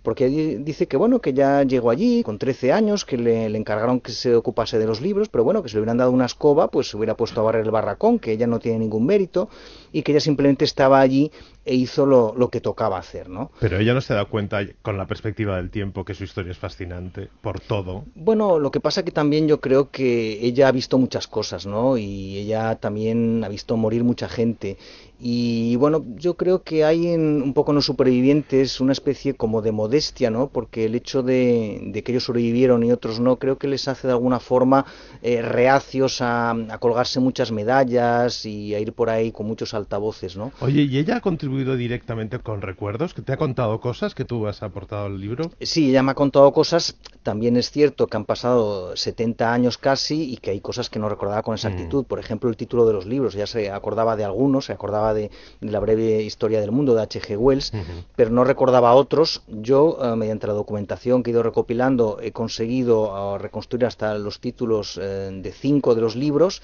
Porque 0.06 0.30
dice 0.30 0.88
que 0.88 0.96
bueno 0.96 1.20
que 1.20 1.34
ya 1.34 1.64
llegó 1.64 1.90
allí 1.90 2.24
con 2.24 2.38
13 2.38 2.72
años, 2.72 3.04
que 3.04 3.18
le, 3.18 3.50
le 3.50 3.58
encargaron 3.58 4.00
que 4.00 4.12
se 4.12 4.36
ocupase 4.36 4.80
de 4.80 4.86
los 4.86 5.02
libros, 5.02 5.28
pero 5.28 5.44
bueno 5.44 5.64
que 5.64 5.70
si 5.70 5.76
le 5.76 5.82
hubieran 5.82 5.98
dado 5.98 6.12
una 6.12 6.26
escoba 6.26 6.70
pues 6.70 6.90
se 6.90 6.96
hubiera 6.96 7.18
puesto 7.18 7.42
a 7.42 7.44
barrer 7.44 7.66
el 7.66 7.72
barracón, 7.72 8.20
que 8.20 8.32
ella 8.32 8.46
no 8.46 8.60
tiene 8.60 8.80
ningún 8.80 9.06
mérito 9.06 9.50
y 9.92 10.04
que 10.04 10.12
ella 10.12 10.22
simplemente 10.22 10.64
estaba 10.64 11.00
allí 11.00 11.32
e 11.66 11.74
hizo 11.74 12.06
lo, 12.06 12.34
lo 12.38 12.50
que 12.50 12.62
tocaba 12.62 13.00
hacer, 13.00 13.28
¿no? 13.28 13.52
Pero 13.60 13.80
ella 13.80 13.96
no 13.96 14.02
se 14.02 14.14
da 14.14 14.26
cuenta, 14.26 14.60
con 14.84 14.98
la 14.98 15.08
perspectiva 15.08 15.58
del 15.58 15.72
tiempo, 15.72 16.06
que 16.06 16.14
su 16.14 16.24
historia 16.24 16.52
es 16.52 16.60
fascinante 16.60 17.30
por 17.42 17.60
todo. 17.60 18.06
Bueno, 18.14 18.60
lo 18.60 18.70
que 18.70 18.80
pasa 18.80 19.04
que 19.04 19.12
también 19.12 19.48
yo 19.48 19.60
creo 19.60 19.90
que 19.90 20.46
ella 20.46 20.68
ha 20.68 20.72
visto 20.72 21.00
muchas 21.00 21.28
cosas, 21.28 21.66
¿no? 21.66 21.98
Y 21.98 22.38
ella 22.38 22.76
también 22.76 23.44
ha 23.44 23.50
visto 23.50 23.76
morir 23.78 24.04
mucha 24.04 24.30
gente. 24.30 24.78
Y 25.20 25.76
bueno, 25.78 26.04
yo 26.16 26.36
creo 26.36 26.64
que 26.64 26.84
hay 26.84 27.08
en, 27.08 27.42
un 27.42 27.54
poco 27.54 27.72
en 27.72 27.76
los 27.76 27.86
supervivientes 27.86 28.82
una 28.82 28.92
especie 28.92 29.34
como 29.34 29.62
de 29.62 29.72
modestia, 29.72 30.30
¿no? 30.30 30.48
Porque 30.48 30.86
el 30.86 30.96
hecho 30.96 31.24
de, 31.24 31.82
de 31.88 32.04
que 32.04 32.12
ellos 32.12 32.26
sobrevivieron 32.26 32.84
y 32.84 32.92
otros 32.92 33.20
no, 33.20 33.38
creo 33.38 33.58
que 33.58 33.68
les 33.68 33.88
hace 33.88 34.08
de 34.08 34.14
alguna 34.14 34.40
forma 34.40 34.86
eh, 35.22 35.42
reacios 35.42 36.22
a, 36.22 36.52
a 36.52 36.78
colgarse 36.80 37.20
muchas 37.20 37.52
medallas 37.52 38.46
y 38.46 38.76
a 38.76 38.80
ir 38.80 38.94
por 38.94 39.10
ahí 39.10 39.32
con 39.32 39.48
muchos 39.48 39.74
altavoces, 39.74 40.36
¿no? 40.36 40.52
Oye, 40.60 40.84
¿y 40.84 40.98
ella 40.98 41.18
ha 41.18 41.22
contribuido 41.22 41.76
directamente 41.76 42.40
con 42.40 42.62
recuerdos? 42.62 43.14
¿Que 43.14 43.22
te 43.22 43.34
ha 43.34 43.38
contado 43.38 43.80
cosas 43.80 44.16
que 44.16 44.26
tú 44.26 44.48
has 44.48 44.64
aportado 44.64 45.06
al 45.06 45.20
libro? 45.20 45.52
Sí, 45.62 45.90
ella 45.90 46.04
me 46.04 46.12
ha 46.12 46.16
contado 46.16 46.52
cosas. 46.52 46.98
También 47.24 47.58
es 47.58 47.72
cierto 47.72 48.08
que 48.08 48.18
han 48.18 48.26
pasado 48.26 48.96
70 48.96 49.52
años 49.52 49.78
casi 49.78 50.34
y 50.34 50.38
que 50.38 50.52
hay 50.52 50.62
cosas 50.62 50.90
que 50.90 51.00
no 51.00 51.10
recordaba 51.10 51.42
con 51.42 51.54
exactitud. 51.56 52.06
Por 52.06 52.20
ejemplo, 52.20 52.50
el 52.50 52.58
título 52.58 52.86
de 52.86 52.94
los 52.94 53.06
libros. 53.06 53.36
Ella 53.36 53.48
se 53.48 53.72
acordaba 53.72 54.16
de 54.16 54.24
algunos, 54.24 54.66
se 54.66 54.74
acordaba 54.74 55.05
de, 55.14 55.32
de 55.62 55.72
la 55.72 55.80
breve 55.80 56.22
historia 56.22 56.62
del 56.62 56.72
mundo 56.72 56.96
de 56.96 57.02
H.G. 57.04 57.38
Wells, 57.38 57.72
pero 58.16 58.30
no 58.32 58.44
recordaba 58.44 58.94
otros. 58.94 59.42
Yo, 59.48 59.98
eh, 60.02 60.16
mediante 60.16 60.48
la 60.48 60.54
documentación 60.54 61.24
que 61.24 61.32
he 61.32 61.34
ido 61.34 61.44
recopilando, 61.44 62.20
he 62.22 62.32
conseguido 62.32 63.36
eh, 63.36 63.40
reconstruir 63.40 63.86
hasta 63.86 64.18
los 64.18 64.40
títulos 64.40 65.00
eh, 65.02 65.30
de 65.32 65.52
cinco 65.52 65.96
de 65.96 66.02
los 66.02 66.16
libros. 66.16 66.62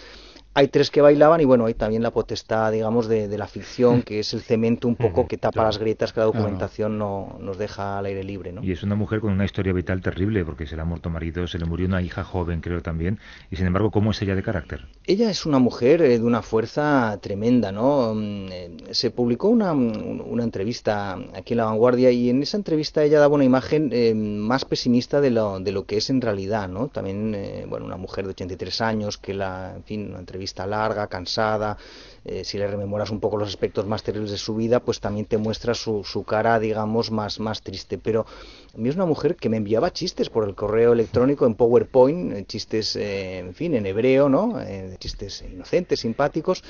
Hay 0.53 0.67
tres 0.67 0.91
que 0.91 0.99
bailaban 0.99 1.39
y 1.39 1.45
bueno, 1.45 1.65
hay 1.65 1.73
también 1.73 2.03
la 2.03 2.11
potestad, 2.11 2.73
digamos, 2.73 3.07
de, 3.07 3.29
de 3.29 3.37
la 3.37 3.47
ficción, 3.47 4.01
que 4.01 4.19
es 4.19 4.33
el 4.33 4.41
cemento 4.41 4.87
un 4.89 4.97
poco 4.97 5.25
que 5.25 5.37
tapa 5.37 5.63
las 5.63 5.77
grietas 5.77 6.11
que 6.11 6.19
la 6.19 6.25
documentación 6.25 6.97
no, 6.97 7.37
nos 7.39 7.57
deja 7.57 7.97
al 7.99 8.05
aire 8.07 8.23
libre, 8.25 8.51
¿no? 8.51 8.61
Y 8.61 8.73
es 8.73 8.83
una 8.83 8.95
mujer 8.95 9.21
con 9.21 9.31
una 9.31 9.45
historia 9.45 9.71
vital 9.71 10.01
terrible, 10.01 10.43
porque 10.43 10.67
se 10.67 10.75
le 10.75 10.81
ha 10.81 10.85
muerto 10.85 11.09
marido, 11.09 11.47
se 11.47 11.57
le 11.57 11.63
murió 11.65 11.87
una 11.87 12.01
hija 12.01 12.25
joven, 12.25 12.59
creo 12.59 12.81
también. 12.81 13.17
Y 13.49 13.55
sin 13.55 13.65
embargo, 13.65 13.91
¿cómo 13.91 14.11
es 14.11 14.21
ella 14.21 14.35
de 14.35 14.43
carácter? 14.43 14.87
Ella 15.05 15.29
es 15.29 15.45
una 15.45 15.57
mujer 15.59 16.01
eh, 16.01 16.19
de 16.19 16.25
una 16.25 16.41
fuerza 16.41 17.17
tremenda, 17.21 17.71
¿no? 17.71 18.13
Mm, 18.13 18.47
eh, 18.51 18.77
se 18.91 19.09
publicó 19.09 19.47
una, 19.47 19.71
un- 19.71 20.21
una 20.25 20.43
entrevista 20.43 21.13
aquí 21.33 21.53
en 21.53 21.57
La 21.59 21.65
Vanguardia 21.65 22.11
y 22.11 22.29
en 22.29 22.43
esa 22.43 22.57
entrevista 22.57 23.03
ella 23.05 23.21
daba 23.21 23.35
una 23.35 23.45
imagen 23.45 23.89
eh, 23.93 24.13
más 24.13 24.65
pesimista 24.65 25.21
de 25.21 25.31
lo, 25.31 25.61
de 25.61 25.71
lo 25.71 25.85
que 25.85 25.95
es 25.95 26.09
en 26.09 26.19
realidad, 26.19 26.67
¿no? 26.67 26.89
También, 26.89 27.33
eh, 27.35 27.65
bueno, 27.69 27.85
una 27.85 27.95
mujer 27.97 28.25
de 28.25 28.31
83 28.31 28.81
años 28.81 29.17
que 29.17 29.33
la, 29.33 29.75
en 29.77 29.83
fin, 29.85 30.09
una 30.09 30.19
entrevista 30.19 30.40
larga, 30.65 31.07
cansada, 31.07 31.77
eh, 32.25 32.43
si 32.43 32.57
le 32.57 32.67
rememoras 32.67 33.09
un 33.09 33.19
poco 33.19 33.37
los 33.37 33.47
aspectos 33.49 33.85
más 33.87 34.03
terribles 34.03 34.31
de 34.31 34.37
su 34.37 34.55
vida, 34.55 34.79
pues 34.79 34.99
también 34.99 35.25
te 35.25 35.37
muestra 35.37 35.73
su, 35.73 36.03
su 36.03 36.23
cara, 36.23 36.59
digamos, 36.59 37.11
más, 37.11 37.39
más 37.39 37.61
triste. 37.61 37.97
Pero 37.97 38.25
a 38.73 38.77
mí 38.77 38.89
es 38.89 38.95
una 38.95 39.05
mujer 39.05 39.35
que 39.35 39.49
me 39.49 39.57
enviaba 39.57 39.91
chistes 39.91 40.29
por 40.29 40.47
el 40.47 40.55
correo 40.55 40.93
electrónico 40.93 41.45
en 41.45 41.55
PowerPoint, 41.55 42.33
eh, 42.33 42.45
chistes, 42.45 42.95
eh, 42.95 43.39
en 43.39 43.53
fin, 43.55 43.73
en 43.75 43.85
hebreo, 43.85 44.29
¿no? 44.29 44.59
Eh, 44.61 44.95
chistes 44.99 45.43
inocentes, 45.51 45.99
simpáticos. 46.01 46.63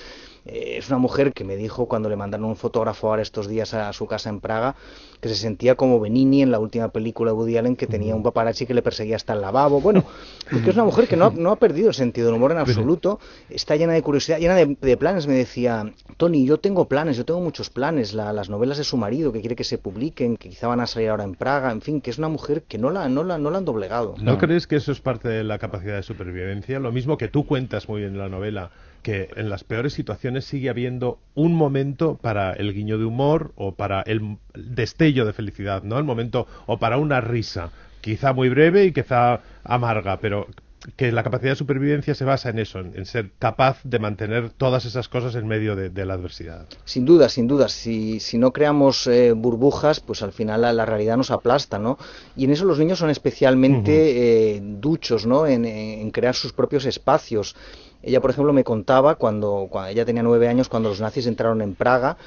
Es 0.44 0.88
una 0.90 0.98
mujer 0.98 1.34
que 1.34 1.44
me 1.44 1.56
dijo 1.56 1.86
cuando 1.88 2.10
le 2.10 2.16
mandaron 2.16 2.48
un 2.48 2.56
fotógrafo 2.56 3.10
ahora 3.10 3.22
estos 3.22 3.48
días 3.48 3.76
a, 3.76 3.94
su 3.94 4.08
casa 4.08 4.30
en 4.30 4.40
Praga 4.40 4.76
que 5.20 5.30
se 5.30 5.36
sentía 5.36 5.76
como 5.76 6.00
Benini 6.00 6.42
en 6.42 6.50
la 6.50 6.58
última 6.58 6.88
película 6.90 7.30
de 7.30 7.38
Woody 7.38 7.58
Allen 7.58 7.76
que 7.76 7.86
tenía 7.86 8.16
un 8.16 8.24
paparazzi 8.24 8.66
que 8.66 8.74
le 8.74 8.82
perseguía 8.82 9.18
hasta 9.18 9.34
el 9.34 9.42
lavabo. 9.42 9.82
Bueno, 9.82 10.04
porque 10.50 10.72
es 10.72 10.76
una 10.76 10.86
mujer 10.86 11.08
que 11.08 11.16
no, 11.16 11.26
ha- 11.26 11.30
no 11.30 11.52
ha 11.52 11.58
perdido 11.58 11.90
el 11.90 11.94
sentido 11.94 12.26
del 12.26 12.38
humor 12.38 12.52
en 12.54 12.58
absoluto, 12.82 13.20
está 13.52 13.76
llena 13.76 13.94
de 13.94 14.02
curiosidad, 14.02 14.40
llena 14.40 14.56
de, 14.56 14.76
de 14.82 14.98
planes, 14.98 15.28
me 15.28 15.36
decía, 15.42 15.94
Tony, 16.18 16.46
yo 16.46 16.60
tengo 16.60 16.88
planes, 16.88 17.18
yo 17.18 17.26
tengo 17.26 17.42
muchos 17.42 17.70
planes, 17.70 18.14
las 18.14 18.50
novelas 18.50 18.78
de 18.78 18.84
su 18.84 18.98
marido 18.98 19.32
que 19.32 19.42
quiere 19.42 19.56
que 19.56 19.64
se 19.64 19.78
publiquen, 19.78 20.38
que 20.38 20.50
quizá 20.50 20.68
van 20.68 20.80
a 20.80 20.88
salir 20.88 21.10
ahora 21.10 21.24
en 21.24 21.36
Praga, 21.36 21.72
en 21.72 21.82
fin, 21.82 22.02
que 22.02 22.10
es 22.10 22.18
una 22.18 22.30
mujer 22.30 22.64
que 22.64 22.78
no 22.78 22.90
la, 22.90 23.10
no 23.10 23.24
la, 23.24 23.38
no 23.38 23.52
la 23.52 23.60
han 23.60 23.66
doblegado. 23.66 24.16
¿No, 24.22 24.38
crees 24.38 24.68
que 24.68 24.78
eso 24.78 24.92
es 24.92 25.02
parte 25.02 25.30
de 25.30 25.44
la 25.44 25.60
capacidad 25.60 25.96
de 25.96 26.04
supervivencia? 26.04 26.80
Lo 26.80 26.92
mismo 26.92 27.18
que 27.18 27.28
tú 27.28 27.46
cuentas 27.46 27.88
muy 27.88 28.02
bien 28.02 28.14
en 28.14 28.20
la 28.20 28.30
novela, 28.30 28.72
que 29.04 29.30
en 29.36 29.50
las 29.50 29.64
peores 29.64 29.94
situaciones 29.94 30.46
sigue 30.46 30.70
habiendo 30.70 31.20
un 31.36 31.56
momento 31.56 32.18
para 32.22 32.54
el 32.54 32.74
guiño 32.74 32.98
de 32.98 33.06
humor 33.06 33.52
o 33.56 33.76
para 33.76 34.02
el 34.02 34.38
destello 34.56 35.26
de 35.26 35.34
felicidad, 35.34 35.84
¿no? 35.84 35.98
El 35.98 36.04
momento 36.04 36.48
o 36.66 36.78
para 36.78 36.98
una 36.98 37.22
risa, 37.22 37.72
quizá 38.02 38.34
muy 38.34 38.50
breve 38.50 38.86
y 38.86 38.94
quizá 38.94 39.42
amarga, 39.64 40.18
pero 40.18 40.48
que 40.96 41.12
la 41.12 41.24
capacidad 41.24 41.52
de 41.52 41.56
supervivencia 41.56 42.16
se 42.16 42.26
basa 42.26 42.50
en 42.50 42.60
eso, 42.60 42.80
en, 42.80 43.06
ser 43.06 43.32
capaz 43.38 43.80
de 43.84 44.00
mantener 44.00 44.50
todas 44.50 44.86
esas 44.86 45.08
cosas 45.08 45.36
en 45.36 45.48
medio 45.48 45.76
de, 45.76 46.06
la 46.06 46.16
adversidad. 46.16 46.66
Sin 46.86 47.06
duda, 47.06 47.30
sin 47.30 47.48
duda. 47.48 47.70
Si, 47.70 48.20
si 48.20 48.38
no 48.38 48.52
creamos 48.52 49.06
eh, 49.06 49.34
burbujas, 49.34 50.00
pues 50.00 50.24
al 50.24 50.32
final 50.32 50.62
la, 50.62 50.86
realidad 50.86 51.18
nos 51.18 51.30
aplasta, 51.30 51.78
¿no? 51.78 51.98
Y 52.36 52.46
en 52.46 52.52
eso 52.52 52.66
los 52.66 52.80
niños 52.80 52.98
son 52.98 53.12
especialmente 53.12 54.56
eh, 54.56 54.62
duchos, 54.62 55.26
¿no? 55.28 55.46
En, 55.46 56.10
crear 56.12 56.36
sus 56.36 56.52
propios 56.54 56.86
espacios. 56.86 57.56
Ella, 58.02 58.20
por 58.20 58.32
ejemplo, 58.32 58.52
me 58.52 58.64
contaba 58.64 59.16
cuando, 59.16 59.68
cuando 59.70 59.92
ella 59.92 60.06
tenía 60.06 60.24
nueve 60.24 60.48
años, 60.48 60.68
cuando 60.68 60.90
los 60.90 61.00
nazis 61.00 61.28
entraron 61.28 61.62
en 61.62 61.76
Praga, 61.76 62.18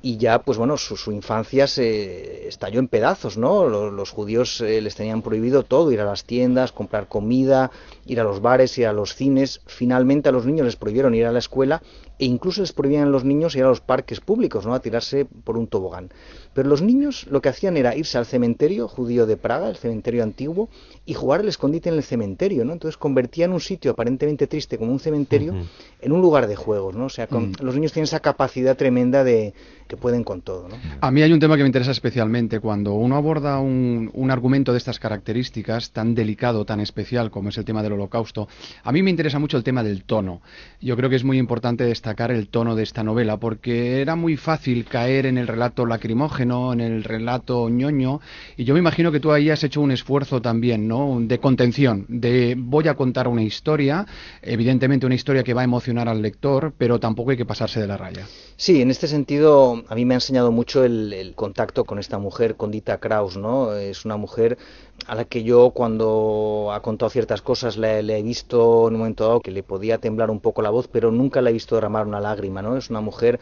y 0.00 0.16
ya, 0.16 0.40
pues 0.40 0.58
bueno, 0.58 0.76
su, 0.76 1.10
infancia 1.10 1.66
se 1.66 2.46
estalló 2.46 2.78
en 2.78 2.88
pedazos, 2.88 3.36
¿no? 3.36 3.68
Los, 3.68 4.10
judíos 4.10 4.60
eh, 4.60 4.80
les 4.80 4.94
tenían 4.94 5.22
prohibido 5.22 5.64
todo, 5.64 5.90
ir 5.90 6.00
a 6.00 6.04
las 6.04 6.24
tiendas, 6.24 6.70
comprar 6.70 7.08
comida, 7.08 7.72
ir 8.06 8.20
a 8.20 8.24
los 8.24 8.40
bares, 8.40 8.78
ir 8.78 8.86
a 8.86 8.92
los 8.92 9.14
cines. 9.14 9.60
Finalmente 9.66 10.28
a 10.28 10.32
los 10.32 10.46
niños 10.46 10.66
les 10.66 10.76
prohibieron 10.76 11.14
ir 11.14 11.26
a 11.26 11.32
la 11.32 11.40
escuela 11.40 11.82
e 12.18 12.24
incluso 12.24 12.60
les 12.60 12.72
prohibían 12.72 13.08
a 13.08 13.10
los 13.10 13.24
niños 13.24 13.54
ir 13.54 13.64
a 13.64 13.68
los 13.68 13.80
parques 13.80 14.20
públicos, 14.20 14.66
¿no? 14.66 14.74
A 14.74 14.80
tirarse 14.80 15.24
por 15.24 15.56
un 15.56 15.68
tobogán. 15.68 16.10
Pero 16.52 16.68
los 16.68 16.82
niños 16.82 17.26
lo 17.30 17.40
que 17.40 17.48
hacían 17.48 17.76
era 17.76 17.94
irse 17.94 18.18
al 18.18 18.26
cementerio 18.26 18.88
judío 18.88 19.26
de 19.26 19.36
Praga, 19.36 19.68
el 19.68 19.76
cementerio 19.76 20.24
antiguo, 20.24 20.68
y 21.06 21.14
jugar 21.14 21.40
al 21.40 21.48
escondite 21.48 21.88
en 21.88 21.94
el 21.94 22.02
cementerio, 22.02 22.64
¿no? 22.64 22.72
Entonces 22.72 22.96
convertían 22.96 23.52
un 23.52 23.60
sitio 23.60 23.92
aparentemente 23.92 24.48
triste 24.48 24.76
como 24.78 24.90
un 24.90 24.98
cementerio 24.98 25.54
en 26.00 26.12
un 26.12 26.20
lugar 26.20 26.48
de 26.48 26.56
juegos, 26.56 26.96
¿no? 26.96 27.04
O 27.04 27.10
sea, 27.10 27.28
con, 27.28 27.50
mm. 27.50 27.54
los 27.60 27.74
niños 27.76 27.92
tienen 27.92 28.04
esa 28.04 28.20
capacidad 28.20 28.76
tremenda 28.76 29.22
de 29.22 29.54
que 29.86 29.96
pueden 29.96 30.22
con 30.24 30.42
todo, 30.42 30.68
¿no? 30.68 30.76
A 31.00 31.10
mí 31.10 31.22
hay 31.22 31.32
un 31.32 31.38
tema 31.38 31.56
que 31.56 31.62
me 31.62 31.68
interesa 31.68 31.92
especialmente 31.92 32.60
cuando 32.60 32.92
uno 32.92 33.16
aborda 33.16 33.58
un, 33.58 34.10
un 34.12 34.30
argumento 34.30 34.72
de 34.72 34.78
estas 34.78 34.98
características 34.98 35.92
tan 35.92 36.14
delicado, 36.14 36.64
tan 36.66 36.80
especial 36.80 37.30
como 37.30 37.48
es 37.48 37.56
el 37.56 37.64
tema 37.64 37.82
del 37.82 37.92
Holocausto. 37.92 38.48
A 38.82 38.92
mí 38.92 39.02
me 39.02 39.10
interesa 39.10 39.38
mucho 39.38 39.56
el 39.56 39.64
tema 39.64 39.82
del 39.82 40.04
tono. 40.04 40.42
Yo 40.80 40.94
creo 40.96 41.08
que 41.08 41.16
es 41.16 41.24
muy 41.24 41.38
importante 41.38 41.84
destacar 41.84 42.07
el 42.28 42.48
tono 42.48 42.74
de 42.74 42.82
esta 42.82 43.02
novela 43.02 43.36
porque 43.36 44.00
era 44.00 44.16
muy 44.16 44.36
fácil 44.36 44.84
caer 44.84 45.26
en 45.26 45.38
el 45.38 45.46
relato 45.46 45.86
lacrimógeno, 45.86 46.72
en 46.72 46.80
el 46.80 47.04
relato 47.04 47.68
ñoño 47.68 48.20
y 48.56 48.64
yo 48.64 48.74
me 48.74 48.80
imagino 48.80 49.12
que 49.12 49.20
tú 49.20 49.32
ahí 49.32 49.50
has 49.50 49.62
hecho 49.64 49.80
un 49.80 49.90
esfuerzo 49.90 50.40
también, 50.42 50.88
¿no? 50.88 51.18
De 51.20 51.38
contención, 51.38 52.06
de 52.08 52.54
voy 52.56 52.88
a 52.88 52.94
contar 52.94 53.28
una 53.28 53.42
historia, 53.42 54.06
evidentemente 54.42 55.06
una 55.06 55.14
historia 55.14 55.42
que 55.42 55.54
va 55.54 55.62
a 55.62 55.64
emocionar 55.64 56.08
al 56.08 56.22
lector, 56.22 56.72
pero 56.76 56.98
tampoco 56.98 57.30
hay 57.30 57.36
que 57.36 57.46
pasarse 57.46 57.80
de 57.80 57.86
la 57.86 57.96
raya. 57.96 58.26
Sí, 58.56 58.82
en 58.82 58.90
este 58.90 59.06
sentido 59.06 59.84
a 59.88 59.94
mí 59.94 60.04
me 60.04 60.14
ha 60.14 60.16
enseñado 60.16 60.50
mucho 60.50 60.84
el, 60.84 61.32
contacto 61.34 61.84
con 61.84 61.98
esta 61.98 62.18
mujer, 62.18 62.56
con 62.56 62.70
Dita 62.70 62.98
Kraus, 62.98 63.36
¿no? 63.36 63.74
Es 63.74 64.04
una 64.04 64.16
mujer 64.16 64.58
a 65.06 65.14
la 65.14 65.24
que 65.24 65.42
yo 65.42 65.70
cuando 65.70 66.70
ha 66.72 66.80
contado 66.82 67.10
ciertas 67.10 67.40
cosas 67.42 67.76
le, 67.76 68.00
he 68.00 68.22
visto 68.22 68.88
en 68.88 68.94
un 68.94 69.00
momento 69.00 69.24
dado 69.26 69.40
que 69.40 69.50
le 69.50 69.62
podía 69.62 69.98
temblar 69.98 70.30
un 70.30 70.40
poco 70.40 70.62
la 70.62 70.70
voz, 70.70 70.88
pero 70.88 71.10
nunca 71.10 71.40
la 71.40 71.50
he 71.50 71.52
visto 71.52 71.74
derramar 71.74 72.06
una 72.06 72.20
lágrima, 72.20 72.62
¿no? 72.62 72.76
Es 72.76 72.90
una 72.90 73.00
mujer 73.00 73.40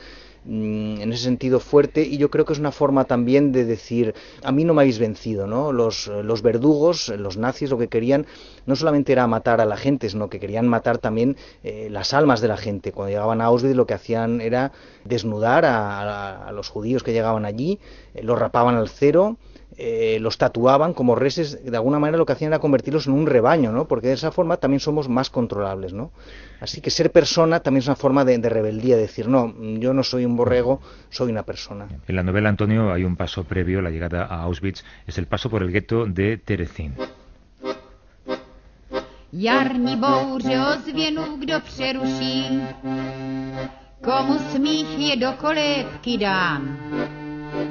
Mm, 0.49 1.01
en 1.01 1.13
ese 1.13 1.25
sentido 1.25 1.59
fuerte 1.59 2.03
y 2.03 2.19
yo 2.19 2.31
creo 2.31 2.45
que 2.45 2.53
es 2.53 2.61
una 2.61 2.71
forma 2.71 3.05
también 3.05 3.51
de 3.51 3.65
decir 3.65 4.15
a 4.45 4.53
mí 4.53 4.63
no 4.63 4.75
me 4.75 4.83
habéis 4.83 5.01
vencido 5.01 5.49
no 5.49 5.73
los, 5.73 6.07
los 6.07 6.41
verdugos 6.41 7.09
los 7.09 7.37
nazis 7.37 7.69
lo 7.69 7.79
que 7.79 7.89
querían 7.89 8.27
no 8.65 8.77
solamente 8.77 9.11
era 9.11 9.27
matar 9.27 9.61
a 9.61 9.65
la 9.65 9.77
gente 9.77 10.09
sino 10.09 10.31
que 10.31 10.39
querían 10.39 10.69
matar 10.69 10.99
también 10.99 11.37
eh, 11.65 11.89
las 11.91 12.15
almas 12.15 12.41
de 12.41 12.47
la 12.47 12.57
gente 12.57 12.93
cuando 12.93 13.11
llegaban 13.11 13.41
a 13.41 13.47
Auschwitz 13.47 13.75
lo 13.75 13.87
que 13.89 13.95
hacían 13.95 14.41
era 14.41 14.71
desnudar 15.05 15.65
a, 15.65 16.53
los 16.53 16.69
judíos 16.69 17.03
que 17.03 17.13
llegaban 17.13 17.45
allí 17.45 17.81
eh, 18.15 18.23
los 18.23 18.39
rapaban 18.39 18.77
al 18.77 18.89
cero 18.89 19.39
eh, 19.79 20.19
los 20.21 20.39
tatuaban 20.39 20.95
como 20.95 21.15
reses, 21.15 21.63
de 21.63 21.77
alguna 21.77 21.99
manera 21.99 22.17
lo 22.17 22.25
que 22.25 22.33
hacían 22.33 22.53
era 22.53 22.61
convertirlos 22.61 23.07
en 23.07 23.13
un 23.13 23.27
rebaño, 23.27 23.73
¿no? 23.73 23.87
Porque 23.87 24.09
de 24.09 24.15
esa 24.15 24.33
forma 24.33 24.57
también 24.57 24.81
somos 24.81 25.09
más 25.09 25.29
controlables, 25.29 25.93
¿no? 25.93 26.13
Así 26.61 26.81
que 26.81 26.91
ser 26.91 27.13
persona 27.13 27.61
también 27.61 27.81
es 27.81 27.87
una 27.87 27.97
forma 27.97 28.25
de, 28.25 28.39
rebeldía, 28.39 28.97
decir, 28.97 29.29
no, 29.29 29.55
yo 29.79 29.93
no 29.93 30.03
soy 30.03 30.25
un 30.25 30.35
borrego, 30.35 30.81
soy 31.11 31.31
una 31.31 31.43
persona. 31.43 31.89
En 32.09 32.17
la 32.17 32.23
novela, 32.23 32.49
Antonio, 32.49 32.91
hay 32.91 33.05
un 33.05 33.17
paso 33.17 33.45
previo, 33.45 33.83
la 33.83 33.91
llegada 33.91 34.25
a 34.25 34.43
Auschwitz, 34.45 34.83
es 35.07 35.19
el 35.19 35.27
paso 35.27 35.51
por 35.51 35.63
el 35.63 35.71
gueto 35.71 36.07
de 36.07 36.39
Terezín. 36.39 36.95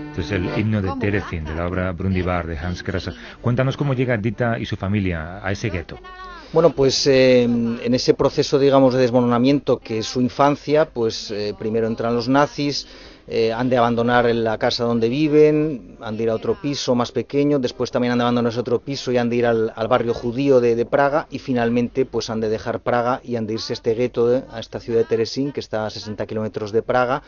Este 0.10 0.22
es 0.22 0.32
el 0.32 0.58
himno 0.58 0.82
de 0.82 0.92
Terezin, 1.00 1.44
de 1.44 1.56
la 1.56 1.68
obra 1.68 1.92
Brundibar 1.92 2.48
de 2.48 2.58
Hans 2.58 2.84
Krasa. 2.84 3.14
Cuéntanos 3.42 3.76
cómo 3.76 3.94
llega 3.94 4.18
Dita 4.18 4.58
y 4.58 4.66
su 4.66 4.76
familia 4.76 5.46
a 5.46 5.52
ese 5.52 5.70
gueto. 5.70 6.00
Bueno, 6.54 6.70
pues 6.70 7.06
eh, 7.08 7.44
en 7.44 7.94
ese 7.94 8.14
proceso, 8.14 8.58
digamos, 8.58 8.94
de 8.94 9.02
desmoronamiento 9.02 9.78
que 9.78 9.98
es 9.98 10.06
su 10.06 10.22
infancia, 10.22 10.86
pues 10.86 11.30
eh, 11.32 11.54
primero 11.60 11.86
entran 11.86 12.16
los 12.16 12.30
nazis, 12.30 12.88
eh, 13.28 13.52
han 13.52 13.70
de 13.70 13.78
abandonar 13.78 14.34
la 14.34 14.58
casa 14.58 14.86
donde 14.86 15.10
viven, 15.10 15.98
han 16.00 16.16
de 16.16 16.24
ir 16.24 16.30
a 16.30 16.36
otro 16.36 16.56
piso 16.62 16.96
más 16.96 17.12
pequeño, 17.12 17.60
después 17.60 17.92
también 17.92 18.14
han 18.14 18.20
de 18.20 18.24
abandonar 18.24 18.52
ese 18.52 18.60
otro 18.60 18.80
piso 18.80 19.12
y 19.12 19.18
han 19.18 19.30
de 19.30 19.36
ir 19.36 19.46
al, 19.48 19.74
barrio 19.90 20.14
judío 20.14 20.62
de, 20.62 20.86
Praga 20.86 21.28
y 21.30 21.40
finalmente 21.40 22.06
pues 22.06 22.30
han 22.30 22.40
de 22.40 22.50
dejar 22.50 22.80
Praga 22.80 23.20
y 23.24 23.36
han 23.36 23.48
de 23.48 23.56
irse 23.56 23.74
a 23.74 23.76
este 23.76 23.96
gueto, 23.96 24.44
a 24.50 24.60
esta 24.60 24.80
ciudad 24.80 25.00
de 25.00 25.06
Teresín, 25.06 25.52
que 25.52 25.60
está 25.60 25.88
a 25.88 25.90
60 25.90 26.26
kilómetros 26.28 26.72
de 26.72 26.84
Praga, 26.84 27.24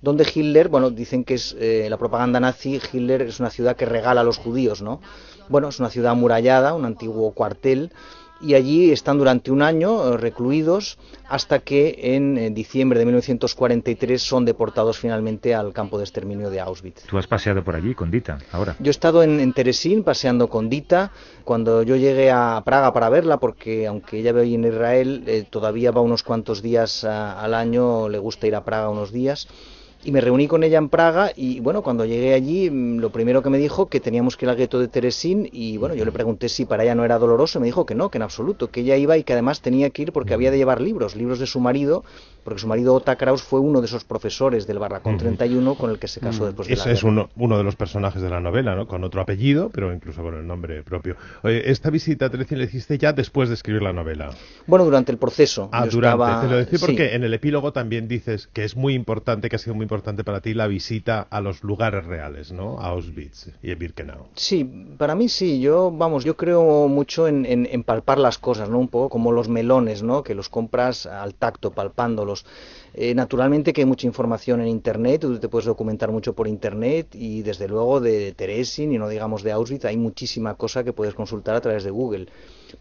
donde 0.00 0.26
Hitler, 0.32 0.68
bueno, 0.68 0.90
dicen 0.90 1.24
que 1.24 1.34
es 1.34 1.56
eh, 1.58 1.86
la 1.90 1.96
propaganda 1.96 2.38
nazi, 2.40 2.80
Hitler 2.92 3.22
es 3.22 3.40
una 3.40 3.50
ciudad 3.50 3.76
que 3.76 3.86
regala 3.86 4.20
a 4.20 4.24
los 4.24 4.38
judíos, 4.38 4.82
¿no? 4.82 5.00
Bueno, 5.48 5.68
es 5.68 5.80
una 5.80 5.90
ciudad 5.90 6.12
amurallada, 6.12 6.74
un 6.74 6.84
antiguo 6.84 7.32
cuartel, 7.32 7.90
y 8.40 8.54
allí 8.54 8.92
están 8.92 9.18
durante 9.18 9.50
un 9.50 9.62
año 9.62 10.14
eh, 10.14 10.16
recluidos 10.16 10.98
hasta 11.28 11.58
que 11.58 12.14
en 12.14 12.38
eh, 12.38 12.50
diciembre 12.50 13.00
de 13.00 13.06
1943 13.06 14.22
son 14.22 14.44
deportados 14.44 14.98
finalmente 14.98 15.56
al 15.56 15.72
campo 15.72 15.98
de 15.98 16.04
exterminio 16.04 16.48
de 16.48 16.60
Auschwitz. 16.60 17.02
¿Tú 17.06 17.18
has 17.18 17.26
paseado 17.26 17.64
por 17.64 17.74
allí 17.74 17.96
con 17.96 18.12
Dita 18.12 18.38
ahora? 18.52 18.76
Yo 18.78 18.90
he 18.90 18.90
estado 18.90 19.24
en, 19.24 19.52
Teresín 19.52 20.04
paseando 20.04 20.48
con 20.48 20.68
Dita. 20.68 21.10
Cuando 21.42 21.82
yo 21.82 21.96
llegué 21.96 22.30
a 22.30 22.62
Praga 22.64 22.92
para 22.92 23.08
verla, 23.08 23.38
porque 23.38 23.88
aunque 23.88 24.20
ella 24.20 24.30
vive 24.30 24.54
en 24.54 24.64
Israel, 24.64 25.46
todavía 25.50 25.90
va 25.90 26.00
unos 26.00 26.22
cuantos 26.22 26.62
días 26.62 27.02
al 27.02 27.54
año, 27.54 28.08
le 28.08 28.18
gusta 28.18 28.46
ir 28.46 28.54
a 28.54 28.64
Praga 28.64 28.88
unos 28.88 29.10
días 29.10 29.48
y 30.04 30.12
me 30.12 30.20
reuní 30.20 30.46
con 30.46 30.62
ella 30.62 30.78
en 30.78 30.88
Praga 30.88 31.32
y 31.34 31.60
bueno, 31.60 31.82
cuando 31.82 32.04
llegué 32.04 32.34
allí 32.34 32.70
mm, 32.70 32.98
lo 32.98 33.10
primero 33.10 33.42
que 33.42 33.50
me 33.50 33.58
dijo 33.58 33.88
que 33.88 34.00
teníamos 34.00 34.36
que 34.36 34.46
ir 34.46 34.50
al 34.50 34.56
gueto 34.56 34.78
de 34.78 34.88
Teresín 34.88 35.48
y 35.52 35.76
bueno, 35.76 35.94
yo 35.94 36.04
le 36.04 36.12
pregunté 36.12 36.48
si 36.48 36.64
para 36.64 36.84
ella 36.84 36.94
no 36.94 37.04
era 37.04 37.18
doloroso 37.18 37.58
y 37.58 37.62
me 37.62 37.66
dijo 37.66 37.84
que 37.84 37.94
no, 37.94 38.10
que 38.10 38.18
en 38.18 38.22
absoluto, 38.22 38.70
que 38.70 38.80
ella 38.80 38.96
iba 38.96 39.16
y 39.16 39.24
que 39.24 39.32
además 39.32 39.60
tenía 39.60 39.90
que 39.90 40.02
ir 40.02 40.12
porque 40.12 40.34
había 40.34 40.50
de 40.50 40.58
llevar 40.58 40.80
libros, 40.80 41.16
libros 41.16 41.38
de 41.38 41.46
su 41.46 41.60
marido, 41.60 42.04
porque 42.44 42.60
su 42.60 42.68
marido 42.68 42.94
Ota 42.94 43.16
Kraus 43.16 43.42
fue 43.42 43.60
uno 43.60 43.80
de 43.80 43.86
esos 43.86 44.04
profesores 44.04 44.66
del 44.66 44.78
Barracón 44.78 45.18
31 45.18 45.74
con 45.74 45.90
el 45.90 45.98
que 45.98 46.08
se 46.08 46.20
casó 46.20 46.46
después 46.46 46.68
de 46.68 46.74
Ese 46.74 46.92
es 46.92 47.02
uno, 47.02 47.28
uno 47.36 47.58
de 47.58 47.64
los 47.64 47.76
personajes 47.76 48.22
de 48.22 48.30
la 48.30 48.40
novela, 48.40 48.74
¿no? 48.74 48.86
Con 48.86 49.04
otro 49.04 49.20
apellido, 49.20 49.70
pero 49.70 49.92
incluso 49.92 50.22
con 50.22 50.34
el 50.34 50.46
nombre 50.46 50.82
propio. 50.82 51.16
esta 51.42 51.90
visita 51.90 52.26
a 52.26 52.30
Teresín 52.30 52.58
la 52.58 52.64
hiciste 52.64 52.96
ya 52.98 53.12
después 53.12 53.48
de 53.48 53.56
escribir 53.56 53.82
la 53.82 53.92
novela. 53.92 54.30
Bueno, 54.66 54.84
durante 54.84 55.12
el 55.12 55.18
proceso. 55.18 55.68
Ah, 55.72 55.86
durante. 55.86 56.46
Te 56.46 56.52
lo 56.52 56.56
decía 56.56 56.78
porque 56.78 57.14
en 57.14 57.24
el 57.24 57.34
epílogo 57.34 57.72
también 57.72 58.08
dices 58.08 58.48
que 58.52 58.64
es 58.64 58.76
muy 58.76 58.94
importante, 58.94 59.48
que 59.48 59.56
ha 59.56 59.58
sido 59.58 59.74
muy 59.74 59.84
importante 59.88 60.22
para 60.22 60.42
ti 60.42 60.52
la 60.52 60.66
visita 60.66 61.26
a 61.30 61.40
los 61.40 61.64
lugares 61.64 62.04
reales, 62.04 62.52
¿no? 62.52 62.78
A 62.78 62.88
Auschwitz 62.88 63.48
y 63.62 63.70
a 63.70 63.74
Birkenau. 63.74 64.26
Sí, 64.34 64.64
para 64.98 65.14
mí 65.14 65.30
sí. 65.30 65.60
Yo, 65.60 65.90
vamos, 65.90 66.24
yo 66.24 66.36
creo 66.36 66.88
mucho 66.88 67.26
en, 67.26 67.82
palpar 67.84 68.18
las 68.18 68.36
cosas, 68.36 68.68
¿no? 68.68 68.78
Un 68.78 68.88
poco 68.88 69.08
como 69.08 69.32
los 69.32 69.48
melones, 69.48 70.02
¿no? 70.02 70.22
Que 70.22 70.34
los 70.34 70.50
compras 70.50 71.06
al 71.06 71.34
tacto, 71.34 71.70
palpándolos. 71.70 72.44
Eh, 72.92 73.14
naturalmente 73.14 73.72
que 73.72 73.80
hay 73.80 73.86
mucha 73.86 74.06
información 74.06 74.60
en 74.60 74.68
Internet, 74.68 75.22
tú 75.22 75.38
te 75.38 75.48
puedes 75.48 75.66
documentar 75.66 76.10
mucho 76.10 76.34
por 76.34 76.48
Internet 76.48 77.14
y 77.14 77.42
desde 77.42 77.66
luego 77.66 78.00
de 78.00 78.32
Teresin 78.32 78.92
y 78.92 78.98
no 78.98 79.08
digamos 79.08 79.42
de 79.42 79.52
Auschwitz 79.52 79.86
hay 79.86 79.96
muchísima 79.96 80.54
cosa 80.54 80.84
que 80.84 80.92
puedes 80.92 81.14
consultar 81.14 81.54
a 81.54 81.60
través 81.62 81.84
de 81.84 81.90
Google. 81.90 82.26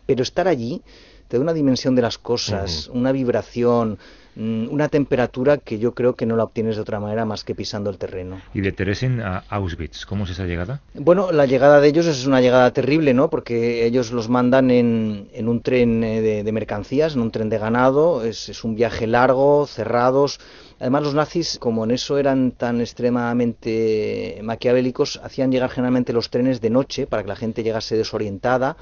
Pero 0.06 0.24
estar 0.24 0.48
allí 0.48 0.82
te 1.28 1.38
da 1.38 1.44
una 1.44 1.54
dimensión 1.54 1.96
de 1.96 2.02
las 2.02 2.18
cosas, 2.18 2.90
una 2.94 3.12
vibración, 3.12 3.98
una 4.38 4.88
temperatura 4.88 5.58
que 5.58 5.79
yo 5.79 5.94
creo 5.94 6.15
que 6.15 6.25
no 6.25 6.36
la 6.36 6.44
obtienes 6.44 6.75
de 6.75 6.82
otra 6.82 7.00
manera 7.00 7.25
más 7.25 7.44
que 7.44 7.56
pisando 7.56 7.89
el 7.89 7.98
terreno. 7.98 8.39
¿Y 8.53 8.62
de 8.62 8.72
Teresin 8.72 9.20
a 9.22 9.44
Auschwitz, 9.50 10.06
cómo 10.06 10.25
es 10.25 10.32
esa 10.32 10.46
llegada? 10.46 10.79
Bueno, 10.94 11.32
la 11.32 11.46
llegada 11.46 11.82
de 11.82 11.88
ellos 11.88 12.06
es 12.06 12.25
una 12.27 12.41
llegada 12.41 12.72
terrible, 12.72 13.13
¿no? 13.13 13.29
Porque 13.29 13.86
ellos 13.86 14.12
los 14.12 14.29
mandan 14.29 14.70
en, 14.70 15.27
en 15.34 15.48
un 15.48 15.62
tren 15.62 16.03
eh, 16.03 16.44
de, 16.44 16.51
mercancías, 16.51 17.15
en 17.15 17.22
un 17.22 17.32
tren 17.32 17.50
de 17.50 17.58
ganado, 17.58 18.24
es, 18.24 18.50
es 18.50 18.63
un 18.63 18.75
viaje 18.75 19.08
largo, 19.08 19.65
cerrados. 19.65 20.39
Además, 20.79 21.03
los 21.03 21.15
nazis, 21.15 21.57
como 21.60 21.84
en 21.84 21.91
eso 21.91 22.17
eran 22.17 22.51
tan 22.51 22.81
extremadamente 22.81 24.39
maquiavélicos, 24.43 25.19
hacían 25.24 25.51
llegar 25.51 25.69
generalmente 25.69 26.13
los 26.13 26.29
trenes 26.29 26.62
de 26.62 26.69
noche 26.69 27.07
para 27.07 27.24
que 27.24 27.29
la 27.29 27.36
gente 27.36 27.63
llegase 27.63 27.98
desorientada 27.98 28.77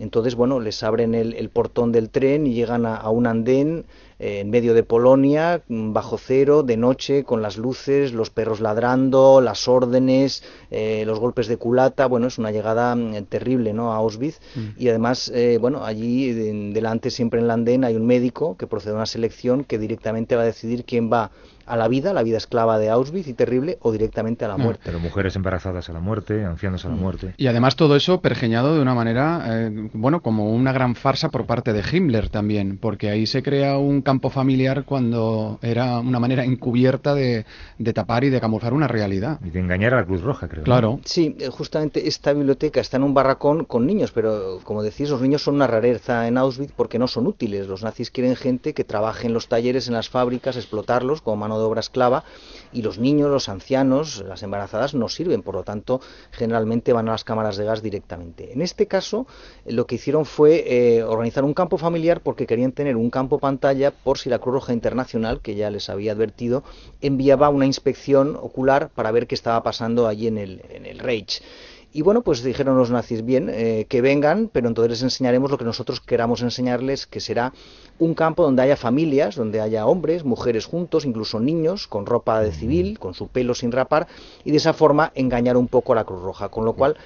entonces, 0.00 0.34
bueno, 0.34 0.60
les 0.60 0.82
abren 0.82 1.14
el, 1.14 1.50
portón 1.50 1.92
del 1.92 2.08
tren 2.08 2.46
y 2.46 2.54
llegan 2.54 2.86
a, 2.86 3.08
un 3.10 3.26
andén 3.26 3.84
eh, 4.18 4.40
en 4.40 4.48
medio 4.50 4.72
de 4.72 4.82
Polonia, 4.82 5.62
bajo 5.68 6.16
cero, 6.16 6.62
de 6.62 6.78
noche, 6.78 7.22
con 7.22 7.42
las 7.42 7.58
luces, 7.58 8.14
los 8.14 8.30
perros 8.30 8.60
ladrando, 8.60 9.42
las 9.42 9.68
órdenes, 9.68 10.42
eh, 10.70 11.04
los 11.06 11.20
golpes 11.20 11.48
de 11.48 11.58
culata. 11.58 12.06
Bueno, 12.06 12.28
es 12.28 12.38
una 12.38 12.50
llegada 12.50 12.96
mm, 12.96 13.24
terrible, 13.24 13.74
¿no? 13.74 13.92
A 13.92 13.96
Auschwitz. 13.96 14.40
Mm. 14.54 14.68
Y 14.78 14.88
además, 14.88 15.30
eh, 15.34 15.58
bueno, 15.60 15.84
allí 15.84 16.32
delante, 16.72 17.10
siempre 17.10 17.40
en 17.40 17.44
el 17.44 17.50
andén, 17.50 17.84
hay 17.84 17.94
un 17.94 18.06
médico 18.06 18.56
que 18.56 18.66
procede 18.66 18.94
a 18.94 18.96
una 18.96 19.06
selección 19.06 19.64
que 19.64 19.78
directamente 19.78 20.34
va 20.34 20.42
a 20.42 20.46
decidir 20.46 20.86
quién 20.86 21.12
va 21.12 21.30
a 21.70 21.76
la 21.76 21.86
vida, 21.88 22.12
la 22.12 22.22
vida 22.22 22.36
esclava 22.36 22.78
de 22.78 22.90
Auschwitz 22.90 23.28
y 23.28 23.34
terrible, 23.34 23.78
o 23.80 23.92
directamente 23.92 24.44
a 24.44 24.48
la 24.48 24.56
muerte. 24.56 24.82
Pero 24.84 24.98
mujeres 24.98 25.36
embarazadas 25.36 25.88
a 25.88 25.92
la 25.92 26.00
muerte, 26.00 26.44
ancianos 26.44 26.84
a 26.84 26.88
la 26.88 26.96
mm. 26.96 27.00
muerte. 27.00 27.34
Y 27.36 27.46
además 27.46 27.76
todo 27.76 27.94
eso 27.94 28.20
pergeñado 28.20 28.74
de 28.74 28.82
una 28.82 28.94
manera, 28.94 29.44
eh, 29.46 29.88
bueno, 29.92 30.20
como 30.20 30.52
una 30.52 30.72
gran 30.72 30.96
farsa 30.96 31.28
por 31.28 31.46
parte 31.46 31.72
de 31.72 31.82
Himmler 31.90 32.28
también, 32.28 32.78
porque 32.78 33.08
ahí 33.08 33.26
se 33.26 33.42
crea 33.42 33.78
un 33.78 34.02
campo 34.02 34.30
familiar 34.30 34.84
cuando 34.84 35.58
era 35.62 36.00
una 36.00 36.18
manera 36.18 36.44
encubierta 36.44 37.14
de, 37.14 37.44
tapar 37.94 38.24
y 38.24 38.30
de 38.30 38.40
camuflar 38.40 38.72
una 38.72 38.88
realidad. 38.88 39.38
Y 39.44 39.50
de 39.50 39.60
engañar 39.60 39.94
a 39.94 39.98
la 39.98 40.06
Cruz 40.06 40.22
Roja, 40.22 40.48
creo. 40.48 40.64
Claro. 40.64 41.00
Sí, 41.04 41.36
eh, 41.38 41.48
justamente 41.48 42.08
esta 42.08 42.32
biblioteca 42.32 42.80
está 42.80 42.96
en 42.96 43.04
un 43.04 43.14
barracón 43.14 43.64
con 43.64 43.86
niños, 43.86 44.10
pero 44.12 44.58
como 44.64 44.82
decís, 44.82 45.08
los 45.10 45.20
niños 45.20 45.42
son 45.42 45.54
una 45.54 45.68
rareza 45.68 46.26
en 46.26 46.36
Auschwitz 46.36 46.72
porque 46.74 46.98
no 46.98 47.06
son 47.06 47.28
útiles. 47.28 47.68
Los 47.68 47.82
nazis 47.84 48.10
quieren 48.10 48.34
gente 48.34 48.74
que 48.74 48.84
trabaje 48.84 49.28
en 49.28 49.34
los 49.34 49.48
talleres, 49.48 49.86
en 49.86 49.94
las 49.94 50.08
fábricas, 50.08 50.56
explotarlos 50.56 51.20
como 51.22 51.36
mano 51.36 51.58
de 51.58 51.59
obra 51.66 51.80
esclava 51.80 52.24
y 52.72 52.82
los 52.82 52.98
niños, 52.98 53.30
los 53.30 53.48
ancianos, 53.48 54.24
las 54.26 54.42
embarazadas 54.42 54.94
no 54.94 55.08
sirven, 55.08 55.42
por 55.42 55.54
lo 55.54 55.64
tanto 55.64 56.00
generalmente 56.30 56.92
van 56.92 57.08
a 57.08 57.12
las 57.12 57.24
cámaras 57.24 57.56
de 57.56 57.64
gas 57.64 57.82
directamente. 57.82 58.52
En 58.52 58.62
este 58.62 58.86
caso 58.86 59.26
eh, 59.64 59.72
lo 59.72 59.86
que 59.86 59.96
hicieron 59.96 60.24
fue 60.24 60.64
eh, 60.66 61.02
organizar 61.02 61.44
un 61.44 61.54
campo 61.54 61.78
familiar 61.78 62.20
porque 62.20 62.46
querían 62.46 62.72
tener 62.72 62.96
un 62.96 63.10
campo 63.10 63.38
pantalla 63.38 63.90
por 63.90 64.18
si 64.18 64.30
la 64.30 64.38
Cruz 64.38 64.54
Roja 64.54 64.72
Internacional, 64.72 65.40
que 65.40 65.54
ya 65.54 65.70
les 65.70 65.88
había 65.88 66.12
advertido, 66.12 66.62
enviaba 67.00 67.48
una 67.48 67.66
inspección 67.66 68.36
ocular 68.36 68.90
para 68.94 69.10
ver 69.10 69.26
qué 69.26 69.34
estaba 69.34 69.62
pasando 69.62 70.06
allí 70.06 70.26
en 70.26 70.38
el, 70.38 70.62
en 70.70 70.86
el 70.86 70.98
Reich. 70.98 71.42
Y 71.92 72.02
bueno, 72.02 72.22
pues 72.22 72.44
dijeron 72.44 72.76
los 72.76 72.90
nazis, 72.90 73.24
bien, 73.24 73.50
eh, 73.50 73.86
que 73.88 74.00
vengan, 74.00 74.48
pero 74.52 74.68
entonces 74.68 74.90
les 74.90 75.02
enseñaremos 75.02 75.50
lo 75.50 75.58
que 75.58 75.64
nosotros 75.64 76.00
queramos 76.00 76.40
enseñarles, 76.40 77.06
que 77.06 77.18
será 77.18 77.52
un 77.98 78.14
campo 78.14 78.44
donde 78.44 78.62
haya 78.62 78.76
familias, 78.76 79.34
donde 79.34 79.60
haya 79.60 79.86
hombres, 79.86 80.24
mujeres 80.24 80.66
juntos, 80.66 81.04
incluso 81.04 81.40
niños, 81.40 81.88
con 81.88 82.06
ropa 82.06 82.40
de 82.42 82.52
civil, 82.52 83.00
con 83.00 83.14
su 83.14 83.26
pelo 83.26 83.54
sin 83.54 83.72
rapar, 83.72 84.06
y 84.44 84.52
de 84.52 84.58
esa 84.58 84.72
forma 84.72 85.10
engañar 85.16 85.56
un 85.56 85.66
poco 85.66 85.92
a 85.92 85.96
la 85.96 86.04
Cruz 86.04 86.22
Roja. 86.22 86.48
Con 86.48 86.64
lo 86.64 86.74
cual, 86.74 86.96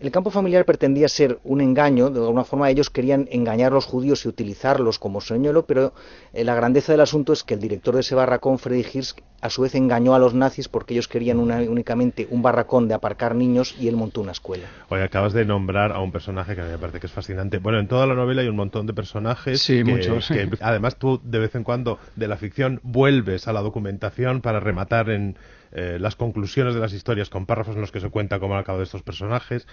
el 0.00 0.10
campo 0.10 0.30
familiar 0.30 0.64
pretendía 0.64 1.08
ser 1.08 1.38
un 1.44 1.60
engaño, 1.60 2.10
de 2.10 2.20
alguna 2.20 2.44
forma 2.44 2.70
ellos 2.70 2.90
querían 2.90 3.28
engañar 3.30 3.72
a 3.72 3.74
los 3.74 3.86
judíos 3.86 4.24
y 4.24 4.28
utilizarlos 4.28 4.98
como 4.98 5.20
señuelo, 5.20 5.66
pero 5.66 5.92
eh, 6.32 6.44
la 6.44 6.54
grandeza 6.54 6.92
del 6.92 7.00
asunto 7.00 7.32
es 7.32 7.44
que 7.44 7.54
el 7.54 7.60
director 7.60 7.94
de 7.94 8.00
ese 8.00 8.14
barracón, 8.14 8.58
Freddy 8.58 8.84
Hirsch, 8.92 9.14
a 9.44 9.50
su 9.50 9.60
vez 9.60 9.74
engañó 9.74 10.14
a 10.14 10.18
los 10.18 10.32
nazis 10.32 10.68
porque 10.68 10.94
ellos 10.94 11.06
querían 11.06 11.38
únicamente 11.38 12.26
un 12.30 12.40
barracón 12.40 12.88
de 12.88 12.94
aparcar 12.94 13.34
niños 13.34 13.76
y 13.78 13.88
él 13.88 13.96
montó 13.96 14.22
una 14.22 14.32
escuela. 14.32 14.64
Oye, 14.88 15.02
acabas 15.02 15.34
de 15.34 15.44
nombrar 15.44 15.92
a 15.92 16.00
un 16.00 16.12
personaje 16.12 16.54
que 16.54 16.62
a 16.62 16.64
mí 16.64 16.70
me 16.70 16.78
parece 16.78 16.98
que 16.98 17.08
es 17.08 17.12
fascinante. 17.12 17.58
Bueno, 17.58 17.78
en 17.78 17.86
toda 17.86 18.06
la 18.06 18.14
novela 18.14 18.40
hay 18.40 18.48
un 18.48 18.56
montón 18.56 18.86
de 18.86 18.94
personajes. 18.94 19.60
Sí, 19.60 19.84
muchos. 19.84 20.28
Que, 20.28 20.48
además 20.62 20.96
tú 20.96 21.20
de 21.22 21.40
vez 21.40 21.54
en 21.56 21.62
cuando 21.62 21.98
de 22.16 22.26
la 22.26 22.38
ficción 22.38 22.80
vuelves 22.82 23.46
a 23.46 23.52
la 23.52 23.60
documentación 23.60 24.40
para 24.40 24.60
rematar 24.60 25.10
en 25.10 25.36
eh, 25.74 25.98
las 26.00 26.16
conclusiones 26.16 26.74
de 26.74 26.80
las 26.80 26.92
historias 26.92 27.30
con 27.30 27.46
párrafos 27.46 27.74
en 27.74 27.80
los 27.80 27.92
que 27.92 28.00
se 28.00 28.08
cuenta 28.08 28.38
cómo 28.38 28.54
han 28.54 28.60
acabado 28.60 28.82
estos 28.82 29.02
personajes. 29.02 29.66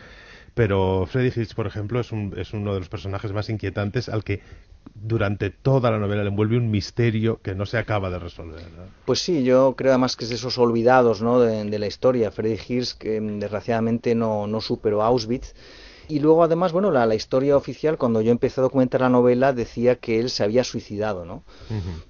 Pero 0.53 1.07
Freddy 1.09 1.31
Hitch, 1.41 1.53
por 1.53 1.67
ejemplo, 1.67 1.99
es, 1.99 2.11
un, 2.11 2.33
es 2.35 2.53
uno 2.53 2.73
de 2.73 2.79
los 2.79 2.89
personajes 2.89 3.31
más 3.31 3.49
inquietantes 3.49 4.09
al 4.09 4.23
que 4.23 4.41
durante 4.95 5.49
toda 5.49 5.91
la 5.91 5.99
novela 5.99 6.23
le 6.23 6.29
envuelve 6.29 6.57
un 6.57 6.69
misterio 6.71 7.39
que 7.41 7.55
no 7.55 7.65
se 7.65 7.77
acaba 7.77 8.09
de 8.09 8.19
resolver. 8.19 8.61
Pues 9.05 9.19
sí, 9.19 9.43
yo 9.43 9.75
creo 9.77 9.91
además 9.91 10.15
que 10.15 10.25
es 10.25 10.29
de 10.29 10.35
esos 10.35 10.57
olvidados 10.57 11.21
¿no? 11.21 11.39
de, 11.39 11.79
la 11.79 11.87
historia. 11.87 12.31
Freddy 12.31 12.59
Hirsch, 12.67 12.97
que 12.97 13.21
mm, 13.21 13.39
desgraciadamente 13.39 14.15
no, 14.15 14.47
no 14.47 14.59
superó 14.59 15.03
Auschwitz, 15.03 15.53
y 16.11 16.19
luego, 16.19 16.43
además, 16.43 16.73
bueno, 16.73 16.91
la, 16.91 17.15
historia 17.15 17.55
oficial, 17.55 17.97
cuando 17.97 18.21
yo 18.21 18.31
empecé 18.31 18.59
a 18.59 18.63
documentar 18.63 18.99
la 18.99 19.09
novela, 19.09 19.53
decía 19.53 19.95
que 19.95 20.19
él 20.19 20.29
se 20.29 20.43
había 20.43 20.63
suicidado, 20.65 21.23
¿no? 21.23 21.43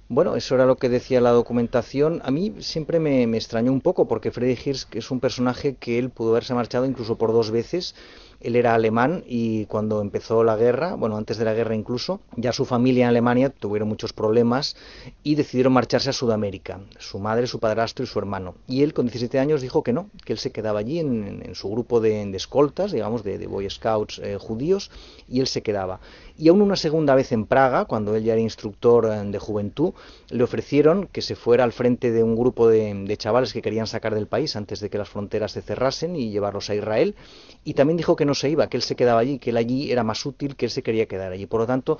Bueno, 0.08 0.34
eso 0.34 0.56
era 0.56 0.66
lo 0.66 0.76
que 0.76 0.88
decía 0.88 1.20
la 1.20 1.30
documentación. 1.30 2.20
A 2.24 2.32
mí 2.32 2.54
siempre 2.58 2.98
me, 2.98 3.26
me 3.28 3.36
extrañó 3.36 3.70
un 3.72 3.80
poco, 3.80 4.08
porque 4.08 4.32
Freddy 4.32 4.58
Hirsch 4.64 4.88
es 4.92 5.10
un 5.12 5.20
personaje 5.20 5.76
que 5.76 6.00
él 6.00 6.10
pudo 6.10 6.30
haberse 6.30 6.52
marchado 6.52 6.84
incluso 6.84 7.16
por 7.16 7.32
dos 7.32 7.52
veces 7.52 7.94
él 8.42 8.56
era 8.56 8.74
alemán 8.74 9.24
y 9.26 9.66
cuando 9.66 10.00
empezó 10.00 10.44
la 10.44 10.56
guerra, 10.56 10.94
bueno, 10.94 11.16
antes 11.16 11.38
de 11.38 11.44
la 11.44 11.54
guerra 11.54 11.74
incluso, 11.74 12.20
ya 12.36 12.52
su 12.52 12.64
familia 12.64 13.04
en 13.04 13.10
Alemania 13.10 13.50
tuvieron 13.50 13.88
muchos 13.88 14.12
problemas 14.12 14.76
y 15.22 15.34
decidieron 15.34 15.72
marcharse 15.72 16.10
a 16.10 16.12
Sudamérica, 16.12 16.80
su 16.98 17.18
madre, 17.18 17.46
su 17.46 17.60
padrastro 17.60 18.04
y 18.04 18.08
su 18.08 18.18
hermano. 18.18 18.54
Y 18.66 18.82
él 18.82 18.94
con 18.94 19.06
17 19.06 19.38
años 19.38 19.62
dijo 19.62 19.82
que 19.82 19.92
no, 19.92 20.10
que 20.24 20.32
él 20.32 20.38
se 20.38 20.50
quedaba 20.50 20.80
allí 20.80 20.98
en, 20.98 21.54
su 21.54 21.70
grupo 21.70 22.00
de, 22.00 22.22
escoltas, 22.34 22.92
digamos, 22.92 23.22
de, 23.22 23.46
Boy 23.46 23.68
Scouts 23.68 24.20
eh, 24.22 24.38
judíos, 24.38 24.90
y 25.28 25.40
él 25.40 25.46
se 25.46 25.62
quedaba. 25.62 26.00
Y 26.38 26.48
aún 26.48 26.62
una 26.62 26.76
segunda 26.76 27.14
vez 27.14 27.32
en 27.32 27.46
Praga, 27.46 27.84
cuando 27.84 28.16
él 28.16 28.24
ya 28.24 28.32
era 28.32 28.42
instructor 28.42 29.06
eh, 29.06 29.22
de 29.24 29.38
juventud, 29.38 29.92
le 30.30 30.42
ofrecieron 30.42 31.06
que 31.06 31.22
se 31.22 31.36
fuera 31.36 31.64
al 31.64 31.72
frente 31.72 32.10
de 32.10 32.22
un 32.22 32.36
grupo 32.36 32.68
de, 32.68 32.94
de 32.94 33.16
chavales 33.16 33.52
que 33.52 33.62
querían 33.62 33.86
sacar 33.86 34.14
del 34.14 34.26
país 34.26 34.56
antes 34.56 34.80
de 34.80 34.90
que 34.90 34.98
las 34.98 35.08
fronteras 35.08 35.52
se 35.52 35.62
cerrasen 35.62 36.16
y 36.16 36.30
llevarlos 36.30 36.70
a 36.70 36.74
Israel. 36.74 37.14
Y 37.64 37.74
también 37.74 37.96
dijo 37.96 38.16
que 38.16 38.24
no 38.24 38.34
se 38.34 38.50
iba, 38.50 38.68
que 38.68 38.76
él 38.76 38.82
se 38.82 38.96
quedaba 38.96 39.20
allí, 39.20 39.38
que 39.38 39.50
él 39.50 39.56
allí 39.56 39.92
era 39.92 40.02
más 40.02 40.24
útil, 40.26 40.56
que 40.56 40.66
él 40.66 40.70
se 40.70 40.82
quería 40.82 41.06
quedar 41.06 41.32
allí. 41.32 41.46
Por 41.46 41.60
lo 41.60 41.66
tanto, 41.66 41.98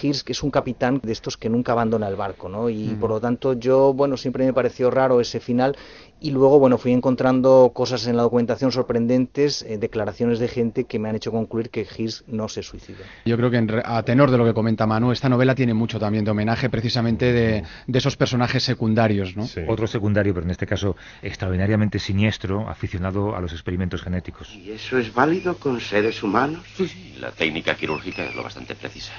Hirsch 0.00 0.28
es 0.28 0.42
un 0.42 0.50
capitán 0.50 1.00
de 1.02 1.12
estos 1.12 1.36
que 1.36 1.48
nunca 1.48 1.72
abandona 1.72 2.08
el 2.08 2.16
barco, 2.16 2.48
¿no? 2.48 2.68
Y 2.70 2.96
por 3.00 3.10
lo 3.10 3.20
tanto 3.20 3.54
yo, 3.54 3.92
bueno, 3.92 4.16
siempre 4.16 4.44
me 4.44 4.52
pareció 4.52 4.90
raro 4.90 5.20
ese 5.20 5.40
final 5.40 5.76
y 6.20 6.30
luego, 6.30 6.60
bueno, 6.60 6.78
fui 6.78 6.92
encontrando 6.92 7.72
cosas 7.74 8.06
en 8.06 8.16
la 8.16 8.22
documentación 8.22 8.70
sorprendentes, 8.70 9.62
eh, 9.62 9.76
declaraciones 9.76 10.38
de 10.38 10.46
gente 10.46 10.84
que 10.84 11.00
me 11.00 11.08
han 11.08 11.16
hecho 11.16 11.32
concluir 11.32 11.68
que 11.68 11.80
Hirsch 11.80 12.22
no 12.28 12.48
se 12.48 12.62
suicidó. 12.62 13.00
Yo 13.24 13.36
creo 13.36 13.50
que 13.50 13.82
a 13.84 14.02
tenor 14.04 14.30
de 14.30 14.38
lo 14.38 14.44
que 14.44 14.54
comenta 14.54 14.86
Manu, 14.86 15.10
esta 15.10 15.28
novela 15.28 15.54
tiene 15.56 15.74
mucho 15.74 15.98
también 15.98 16.24
de 16.24 16.30
homenaje 16.30 16.70
precisamente 16.70 17.32
de, 17.32 17.64
esos 17.92 18.16
personajes 18.16 18.62
secundarios, 18.62 19.36
¿no? 19.36 19.48
Otro 19.68 19.86
secundario, 19.86 20.32
pero 20.32 20.44
en 20.44 20.50
este 20.50 20.66
caso 20.66 20.96
extraordinariamente 21.22 21.98
siniestro, 21.98 22.68
aficionado 22.68 23.34
a 23.34 23.40
los 23.40 23.52
experimentos 23.52 24.02
genéticos. 24.02 24.54
¿Y 24.54 24.70
eso 24.70 24.98
es 24.98 25.12
válido 25.12 25.56
con 25.56 25.80
seres 25.80 26.22
humanos? 26.22 26.64
Sí, 26.76 27.16
la 27.18 27.32
técnica 27.32 27.74
quirúrgica 27.74 28.24
es 28.24 28.34
lo 28.34 28.42
bastante 28.42 28.74
precisa. 28.74 29.12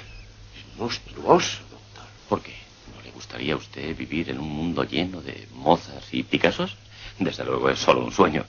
Monstruoso, 0.78 1.62
doctor. 1.70 2.04
¿Por 2.30 2.42
qué? 2.42 2.54
¿No 2.96 3.04
le 3.04 3.12
gustaría 3.12 3.54
a 3.54 3.58
usted 3.58 3.96
vivir 3.96 4.30
en 4.30 4.40
un 4.40 4.50
mundo 4.50 4.84
lleno 4.84 5.22
de 5.22 5.48
mozas 5.54 6.14
y 6.14 6.24
Picassos? 6.24 6.78
Desde 7.20 7.46
luego 7.46 7.70
es 7.70 7.80
solo 7.80 8.04
un 8.04 8.12
sueño. 8.12 8.44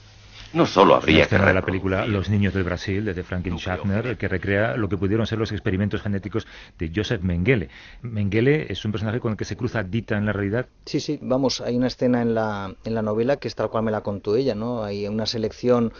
No 0.54 0.66
solo 0.66 0.94
habría 0.94 1.26
que... 1.26 1.36
de 1.36 1.52
la 1.52 1.62
película 1.62 2.06
Los 2.06 2.28
niños 2.28 2.54
del 2.54 2.62
Brasil, 2.62 3.04
de 3.04 3.24
Franklin 3.24 3.58
Schaffner, 3.58 4.16
que 4.16 4.28
recrea 4.28 4.76
lo 4.76 4.88
que 4.88 4.96
pudieron 4.96 5.26
ser 5.26 5.38
los 5.38 5.50
experimentos 5.50 6.00
genéticos 6.00 6.46
de 6.78 6.92
Joseph 6.94 7.22
Mengele. 7.22 7.70
Mengele 8.02 8.70
es 8.70 8.84
un 8.84 8.92
personaje 8.92 9.18
con 9.18 9.32
el 9.32 9.36
que 9.36 9.44
se 9.44 9.56
cruza 9.56 9.82
Dita 9.82 10.16
en 10.16 10.26
la 10.26 10.32
realidad. 10.32 10.66
Sí, 10.86 11.00
sí, 11.00 11.18
vamos, 11.20 11.60
hay 11.60 11.76
una 11.76 11.88
escena 11.88 12.22
en 12.22 12.34
la, 12.34 12.72
en 12.84 12.94
la 12.94 13.02
novela 13.02 13.36
que 13.36 13.48
es 13.48 13.56
tal 13.56 13.68
cual 13.68 13.82
me 13.82 13.90
la 13.90 14.02
contó 14.02 14.36
ella, 14.36 14.54
¿no? 14.54 14.84
Hay 14.84 15.08
una 15.08 15.26
selección 15.26 15.92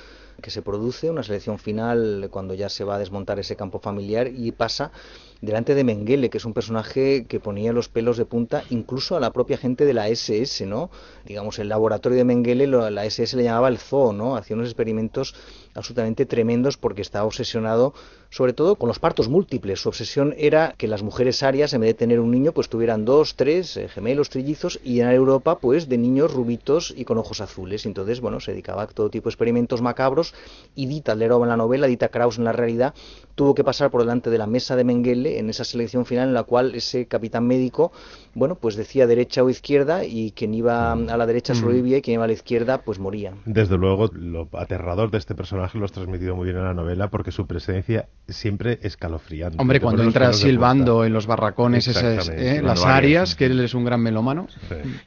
que 0.42 0.50
se 0.50 0.62
produce, 0.62 1.10
una 1.10 1.22
selección 1.22 1.58
final 1.58 2.28
cuando 2.30 2.54
ya 2.54 2.68
se 2.68 2.84
va 2.84 2.96
a 2.96 2.98
desmontar 2.98 3.38
ese 3.38 3.56
campo 3.56 3.78
familiar 3.78 4.28
y 4.28 4.52
pasa 4.52 4.92
delante 5.40 5.74
de 5.74 5.84
Mengele, 5.84 6.30
que 6.30 6.38
es 6.38 6.44
un 6.44 6.54
personaje 6.54 7.26
que 7.26 7.40
ponía 7.40 7.72
los 7.72 7.88
pelos 7.88 8.16
de 8.16 8.24
punta 8.24 8.64
incluso 8.70 9.16
a 9.16 9.20
la 9.20 9.32
propia 9.32 9.58
gente 9.58 9.84
de 9.84 9.94
la 9.94 10.08
SS, 10.08 10.66
¿no? 10.66 10.90
Digamos, 11.24 11.58
el 11.58 11.68
laboratorio 11.68 12.18
de 12.18 12.24
Mengele, 12.24 12.66
la 12.66 13.04
SS 13.04 13.36
le 13.36 13.44
llamaba 13.44 13.68
el 13.68 13.78
zoo, 13.78 14.12
¿no? 14.12 14.36
Hacía 14.36 14.56
unos 14.56 14.68
experimentos 14.68 15.34
absolutamente 15.74 16.26
tremendos 16.26 16.76
porque 16.76 17.02
estaba 17.02 17.26
obsesionado 17.26 17.94
sobre 18.34 18.52
todo 18.52 18.74
con 18.74 18.88
los 18.88 18.98
partos 18.98 19.28
múltiples. 19.28 19.80
Su 19.80 19.90
obsesión 19.90 20.34
era 20.36 20.74
que 20.76 20.88
las 20.88 21.04
mujeres 21.04 21.44
arias, 21.44 21.72
en 21.72 21.82
vez 21.82 21.90
de 21.90 21.94
tener 21.94 22.18
un 22.18 22.32
niño, 22.32 22.50
pues 22.50 22.68
tuvieran 22.68 23.04
dos, 23.04 23.36
tres 23.36 23.76
eh, 23.76 23.88
gemelos, 23.88 24.28
trillizos, 24.28 24.80
y 24.82 24.98
en 24.98 25.08
Europa, 25.10 25.58
pues 25.60 25.88
de 25.88 25.98
niños 25.98 26.34
rubitos 26.34 26.92
y 26.96 27.04
con 27.04 27.16
ojos 27.16 27.40
azules. 27.40 27.86
Entonces, 27.86 28.20
bueno, 28.20 28.40
se 28.40 28.50
dedicaba 28.50 28.82
a 28.82 28.86
todo 28.88 29.08
tipo 29.08 29.28
de 29.28 29.34
experimentos 29.34 29.82
macabros 29.82 30.34
y 30.74 30.86
Dita 30.86 31.12
Alderova 31.12 31.44
en 31.44 31.50
la 31.50 31.56
novela, 31.56 31.86
Dita 31.86 32.08
Kraus 32.08 32.38
en 32.38 32.42
la 32.42 32.50
realidad, 32.50 32.92
tuvo 33.36 33.54
que 33.54 33.62
pasar 33.62 33.92
por 33.92 34.00
delante 34.00 34.30
de 34.30 34.38
la 34.38 34.48
mesa 34.48 34.74
de 34.74 34.82
Mengele 34.82 35.38
en 35.38 35.48
esa 35.48 35.62
selección 35.62 36.04
final 36.04 36.26
en 36.26 36.34
la 36.34 36.42
cual 36.42 36.74
ese 36.74 37.06
capitán 37.06 37.46
médico, 37.46 37.92
bueno, 38.34 38.56
pues 38.56 38.74
decía 38.74 39.06
derecha 39.06 39.44
o 39.44 39.48
izquierda 39.48 40.04
y 40.04 40.32
quien 40.32 40.54
iba 40.54 40.92
a 40.92 41.16
la 41.16 41.26
derecha 41.26 41.52
mm. 41.52 41.56
sobrevivía 41.56 41.98
y 41.98 42.02
quien 42.02 42.14
iba 42.14 42.24
a 42.24 42.26
la 42.26 42.32
izquierda 42.32 42.78
pues 42.78 42.98
moría. 42.98 43.32
Desde 43.44 43.78
luego, 43.78 44.10
lo 44.12 44.48
aterrador 44.54 45.12
de 45.12 45.18
este 45.18 45.36
personaje 45.36 45.63
lo 45.72 45.84
has 45.84 45.92
transmitido 45.92 46.36
muy 46.36 46.44
bien 46.44 46.58
en 46.58 46.64
la 46.64 46.74
novela 46.74 47.08
porque 47.08 47.30
su 47.30 47.46
presencia 47.46 48.08
siempre 48.28 48.78
escalofriante. 48.82 49.56
Hombre, 49.60 49.80
cuando 49.80 50.02
entra 50.02 50.32
silbando 50.32 51.04
en 51.04 51.12
los 51.12 51.26
barracones, 51.26 51.88
esas, 51.88 52.28
¿eh? 52.28 52.60
las 52.62 52.84
áreas, 52.84 53.34
que 53.34 53.46
él 53.46 53.60
es 53.60 53.74
un 53.74 53.84
gran 53.84 54.00
melómano. 54.00 54.46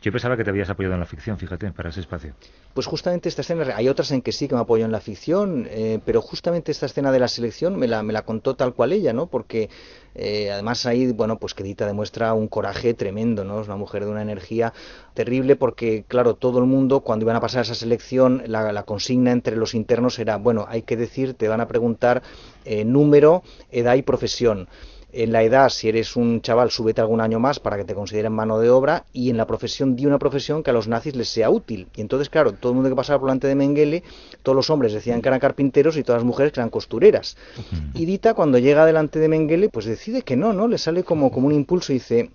Yo 0.02 0.12
pensaba 0.12 0.38
que 0.38 0.44
te 0.44 0.50
habías 0.50 0.70
apoyado 0.70 0.96
en 0.96 1.00
la 1.00 1.06
ficción, 1.06 1.38
fíjate, 1.38 1.72
para 1.72 1.90
ese 1.90 2.00
espacio. 2.00 2.34
Pues 2.74 2.88
justamente 2.88 3.30
esta 3.30 3.42
escena, 3.42 3.66
hay 3.76 3.90
otras 3.90 4.12
en 4.12 4.22
que 4.22 4.32
sí 4.32 4.48
que 4.48 4.56
me 4.56 4.62
apoyo 4.62 4.86
en 4.86 4.92
la 4.92 5.02
ficción, 5.02 5.68
eh, 5.70 6.00
pero 6.06 6.22
justamente 6.22 6.72
esta 6.72 6.86
escena 6.86 7.12
de 7.12 7.20
la 7.20 7.28
selección 7.28 7.78
me 7.78 7.88
la, 7.88 8.04
me 8.04 8.14
la 8.14 8.24
contó 8.24 8.56
tal 8.56 8.74
cual 8.74 8.94
ella, 8.94 9.14
¿no? 9.14 9.28
Porque 9.28 9.70
eh, 10.18 10.52
además 10.52 10.86
ahí, 10.86 11.12
bueno, 11.12 11.38
pues 11.38 11.54
que 11.54 11.64
Dita 11.64 11.86
demuestra 11.86 12.34
un 12.34 12.48
coraje 12.48 12.94
tremendo, 12.94 13.44
¿no? 13.44 13.62
Es 13.62 13.68
una 13.68 13.76
mujer 13.76 14.04
de 14.04 14.12
una 14.12 14.24
energía 14.24 14.74
terrible 15.14 15.56
porque, 15.56 16.06
claro, 16.08 16.34
todo 16.36 16.60
el 16.60 16.66
mundo 16.66 17.02
cuando 17.02 17.24
iban 17.24 17.36
a 17.36 17.42
pasar 17.42 17.62
esa 17.62 17.76
selección, 17.76 18.44
la, 18.48 18.84
consigna 18.84 19.32
entre 19.32 19.56
los 19.56 19.76
internos 19.76 20.18
era, 20.20 20.38
bueno, 20.38 20.66
hay 20.68 20.82
que 20.82 20.98
decir, 20.98 21.36
te 21.36 21.48
van 21.48 21.62
a 21.62 21.68
preguntar 21.68 22.24
eh, 22.66 22.84
número, 22.84 23.44
edad 23.72 23.96
y 23.96 24.02
profesión 24.02 24.68
en 25.18 25.32
la 25.32 25.42
edad, 25.42 25.70
si 25.70 25.90
eres 25.90 26.16
un 26.16 26.42
chaval, 26.42 26.70
súbete 26.70 27.02
algún 27.02 27.22
año 27.22 27.40
más 27.40 27.60
para 27.60 27.76
que 27.76 27.84
te 27.84 27.96
consideren 27.96 28.34
mano 28.34 28.60
de 28.60 28.70
obra 28.70 29.06
y 29.14 29.32
en 29.32 29.38
la 29.38 29.48
profesión, 29.48 29.96
di 29.96 30.06
una 30.06 30.20
profesión 30.20 30.62
que 30.62 30.70
a 30.70 30.74
los 30.74 30.88
nazis 30.88 31.16
les 31.16 31.28
sea 31.28 31.50
útil. 31.50 31.88
Y 31.96 32.02
entonces, 32.02 32.30
claro, 32.30 32.52
todo 32.52 32.72
el 32.72 32.76
mundo 32.76 32.92
que 32.92 32.96
pasaba 32.96 33.20
por 33.20 33.28
delante 33.28 33.48
de 33.48 33.56
Mengele, 33.56 34.04
todos 34.44 34.56
los 34.56 34.70
hombres 34.70 34.94
decían 34.94 35.24
que 35.24 35.30
eran 35.30 35.40
carpinteros 35.40 35.98
y 35.98 36.04
todas 36.04 36.22
las 36.22 36.28
mujeres 36.28 36.54
que 36.54 36.60
eran 36.60 36.70
costureras. 36.70 37.36
Y 37.96 38.06
Dita, 38.06 38.36
cuando 38.36 38.60
llega 38.60 38.86
delante 38.86 39.18
de 39.18 39.28
Mengele, 39.28 39.70
pues 39.70 39.88
decide 39.88 40.22
que 40.22 40.36
no, 40.36 40.54
¿no? 40.54 40.68
Le 40.68 40.78
sale 40.78 41.04
como, 41.04 41.32
como 41.32 41.48
un 41.48 41.54
impulso 41.54 41.94
y 41.94 41.96
dice, 41.96 42.30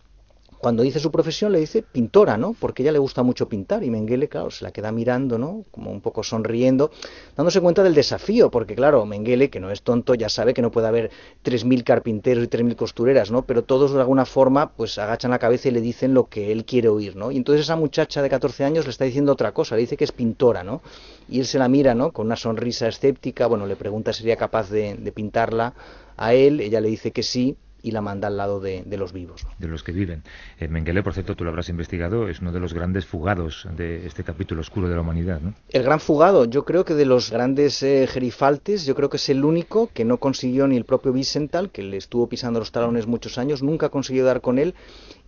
cuando 0.62 0.84
dice 0.84 1.00
su 1.00 1.10
profesión 1.10 1.50
le 1.50 1.58
dice 1.58 1.82
pintora, 1.82 2.36
¿no? 2.36 2.54
Porque 2.56 2.84
ella 2.84 2.92
le 2.92 3.00
gusta 3.00 3.24
mucho 3.24 3.48
pintar 3.48 3.82
y 3.82 3.90
Mengele, 3.90 4.28
claro, 4.28 4.48
se 4.52 4.62
la 4.62 4.70
queda 4.70 4.92
mirando, 4.92 5.36
¿no? 5.36 5.64
Como 5.72 5.90
un 5.90 6.00
poco 6.00 6.22
sonriendo, 6.22 6.92
dándose 7.36 7.60
cuenta 7.60 7.82
del 7.82 7.94
desafío, 7.94 8.48
porque 8.48 8.76
claro, 8.76 9.04
Mengele, 9.04 9.50
que 9.50 9.58
no 9.58 9.72
es 9.72 9.82
tonto, 9.82 10.14
ya 10.14 10.28
sabe 10.28 10.54
que 10.54 10.62
no 10.62 10.70
puede 10.70 10.86
haber 10.86 11.10
3.000 11.42 11.82
carpinteros 11.82 12.44
y 12.44 12.46
3.000 12.46 12.76
costureras, 12.76 13.32
¿no? 13.32 13.42
Pero 13.42 13.64
todos 13.64 13.92
de 13.92 13.98
alguna 13.98 14.24
forma 14.24 14.70
pues 14.70 14.96
agachan 14.98 15.32
la 15.32 15.40
cabeza 15.40 15.66
y 15.66 15.72
le 15.72 15.80
dicen 15.80 16.14
lo 16.14 16.28
que 16.28 16.52
él 16.52 16.64
quiere 16.64 16.88
oír, 16.88 17.16
¿no? 17.16 17.32
Y 17.32 17.38
entonces 17.38 17.62
esa 17.62 17.74
muchacha 17.74 18.22
de 18.22 18.30
14 18.30 18.62
años 18.62 18.84
le 18.84 18.92
está 18.92 19.04
diciendo 19.04 19.32
otra 19.32 19.50
cosa, 19.50 19.74
le 19.74 19.80
dice 19.80 19.96
que 19.96 20.04
es 20.04 20.12
pintora, 20.12 20.62
¿no? 20.62 20.80
Y 21.28 21.40
él 21.40 21.46
se 21.46 21.58
la 21.58 21.66
mira, 21.66 21.96
¿no? 21.96 22.12
Con 22.12 22.26
una 22.26 22.36
sonrisa 22.36 22.86
escéptica, 22.86 23.48
bueno, 23.48 23.66
le 23.66 23.74
pregunta 23.74 24.12
si 24.12 24.20
sería 24.20 24.36
capaz 24.36 24.70
de 24.70 25.12
pintarla 25.12 25.74
a 26.16 26.34
él, 26.34 26.60
ella 26.60 26.80
le 26.80 26.88
dice 26.88 27.10
que 27.10 27.24
sí, 27.24 27.56
y 27.82 27.90
la 27.90 28.00
manda 28.00 28.28
al 28.28 28.36
lado 28.36 28.60
de, 28.60 28.84
los 28.96 29.12
vivos. 29.12 29.46
De 29.58 29.68
los 29.68 29.82
que 29.82 29.92
viven. 29.92 30.22
Eh, 30.58 30.68
Mengele, 30.68 31.02
por 31.02 31.14
cierto, 31.14 31.34
tú 31.34 31.44
lo 31.44 31.50
habrás 31.50 31.68
investigado, 31.68 32.28
es 32.28 32.40
uno 32.40 32.52
de 32.52 32.60
los 32.60 32.72
grandes 32.72 33.06
fugados 33.06 33.66
de 33.76 34.06
este 34.06 34.24
capítulo 34.24 34.60
oscuro 34.60 34.88
de 34.88 34.94
la 34.94 35.00
humanidad. 35.00 35.40
¿no? 35.40 35.54
El 35.70 35.82
gran 35.82 36.00
fugado, 36.00 36.44
yo 36.44 36.64
creo 36.64 36.84
que 36.84 36.94
de 36.94 37.04
los 37.04 37.30
grandes 37.30 37.82
eh, 37.82 38.06
gerifaltes, 38.08 38.86
yo 38.86 38.94
creo 38.94 39.10
que 39.10 39.16
es 39.16 39.28
el 39.28 39.44
único 39.44 39.90
que 39.92 40.04
no 40.04 40.18
consiguió 40.18 40.66
ni 40.66 40.76
el 40.76 40.84
propio 40.84 41.12
Vicental, 41.12 41.70
que 41.70 41.82
le 41.82 41.96
estuvo 41.96 42.28
pisando 42.28 42.60
los 42.60 42.72
talones 42.72 43.06
muchos 43.06 43.38
años, 43.38 43.62
nunca 43.62 43.88
consiguió 43.88 44.24
dar 44.24 44.40
con 44.40 44.58
él. 44.58 44.74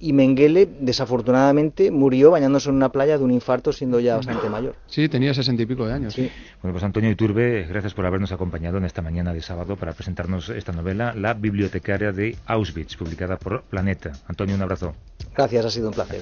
Y 0.00 0.12
Mengele, 0.12 0.68
desafortunadamente, 0.80 1.90
murió 1.90 2.30
bañándose 2.30 2.68
en 2.68 2.76
una 2.76 2.90
playa 2.90 3.16
de 3.16 3.24
un 3.24 3.30
infarto 3.30 3.72
siendo 3.72 4.00
ya 4.00 4.16
bastante 4.16 4.48
mayor. 4.48 4.74
Sí, 4.86 5.08
tenía 5.08 5.32
sesenta 5.32 5.62
y 5.62 5.66
pico 5.66 5.86
de 5.86 5.94
años. 5.94 6.14
Sí. 6.14 6.30
Bueno, 6.62 6.74
pues 6.74 6.84
Antonio 6.84 7.10
Iturbe, 7.10 7.64
gracias 7.68 7.94
por 7.94 8.04
habernos 8.04 8.32
acompañado 8.32 8.78
en 8.78 8.84
esta 8.84 9.02
mañana 9.02 9.32
de 9.32 9.40
sábado 9.40 9.76
para 9.76 9.92
presentarnos 9.92 10.48
esta 10.50 10.72
novela, 10.72 11.14
La 11.14 11.34
bibliotecaria 11.34 12.12
de 12.12 12.36
Auschwitz, 12.46 12.96
publicada 12.96 13.36
por 13.36 13.62
Planeta. 13.62 14.12
Antonio, 14.26 14.54
un 14.56 14.62
abrazo. 14.62 14.94
Gracias, 15.36 15.64
ha 15.64 15.70
sido 15.70 15.88
un 15.88 15.94
placer. 15.94 16.20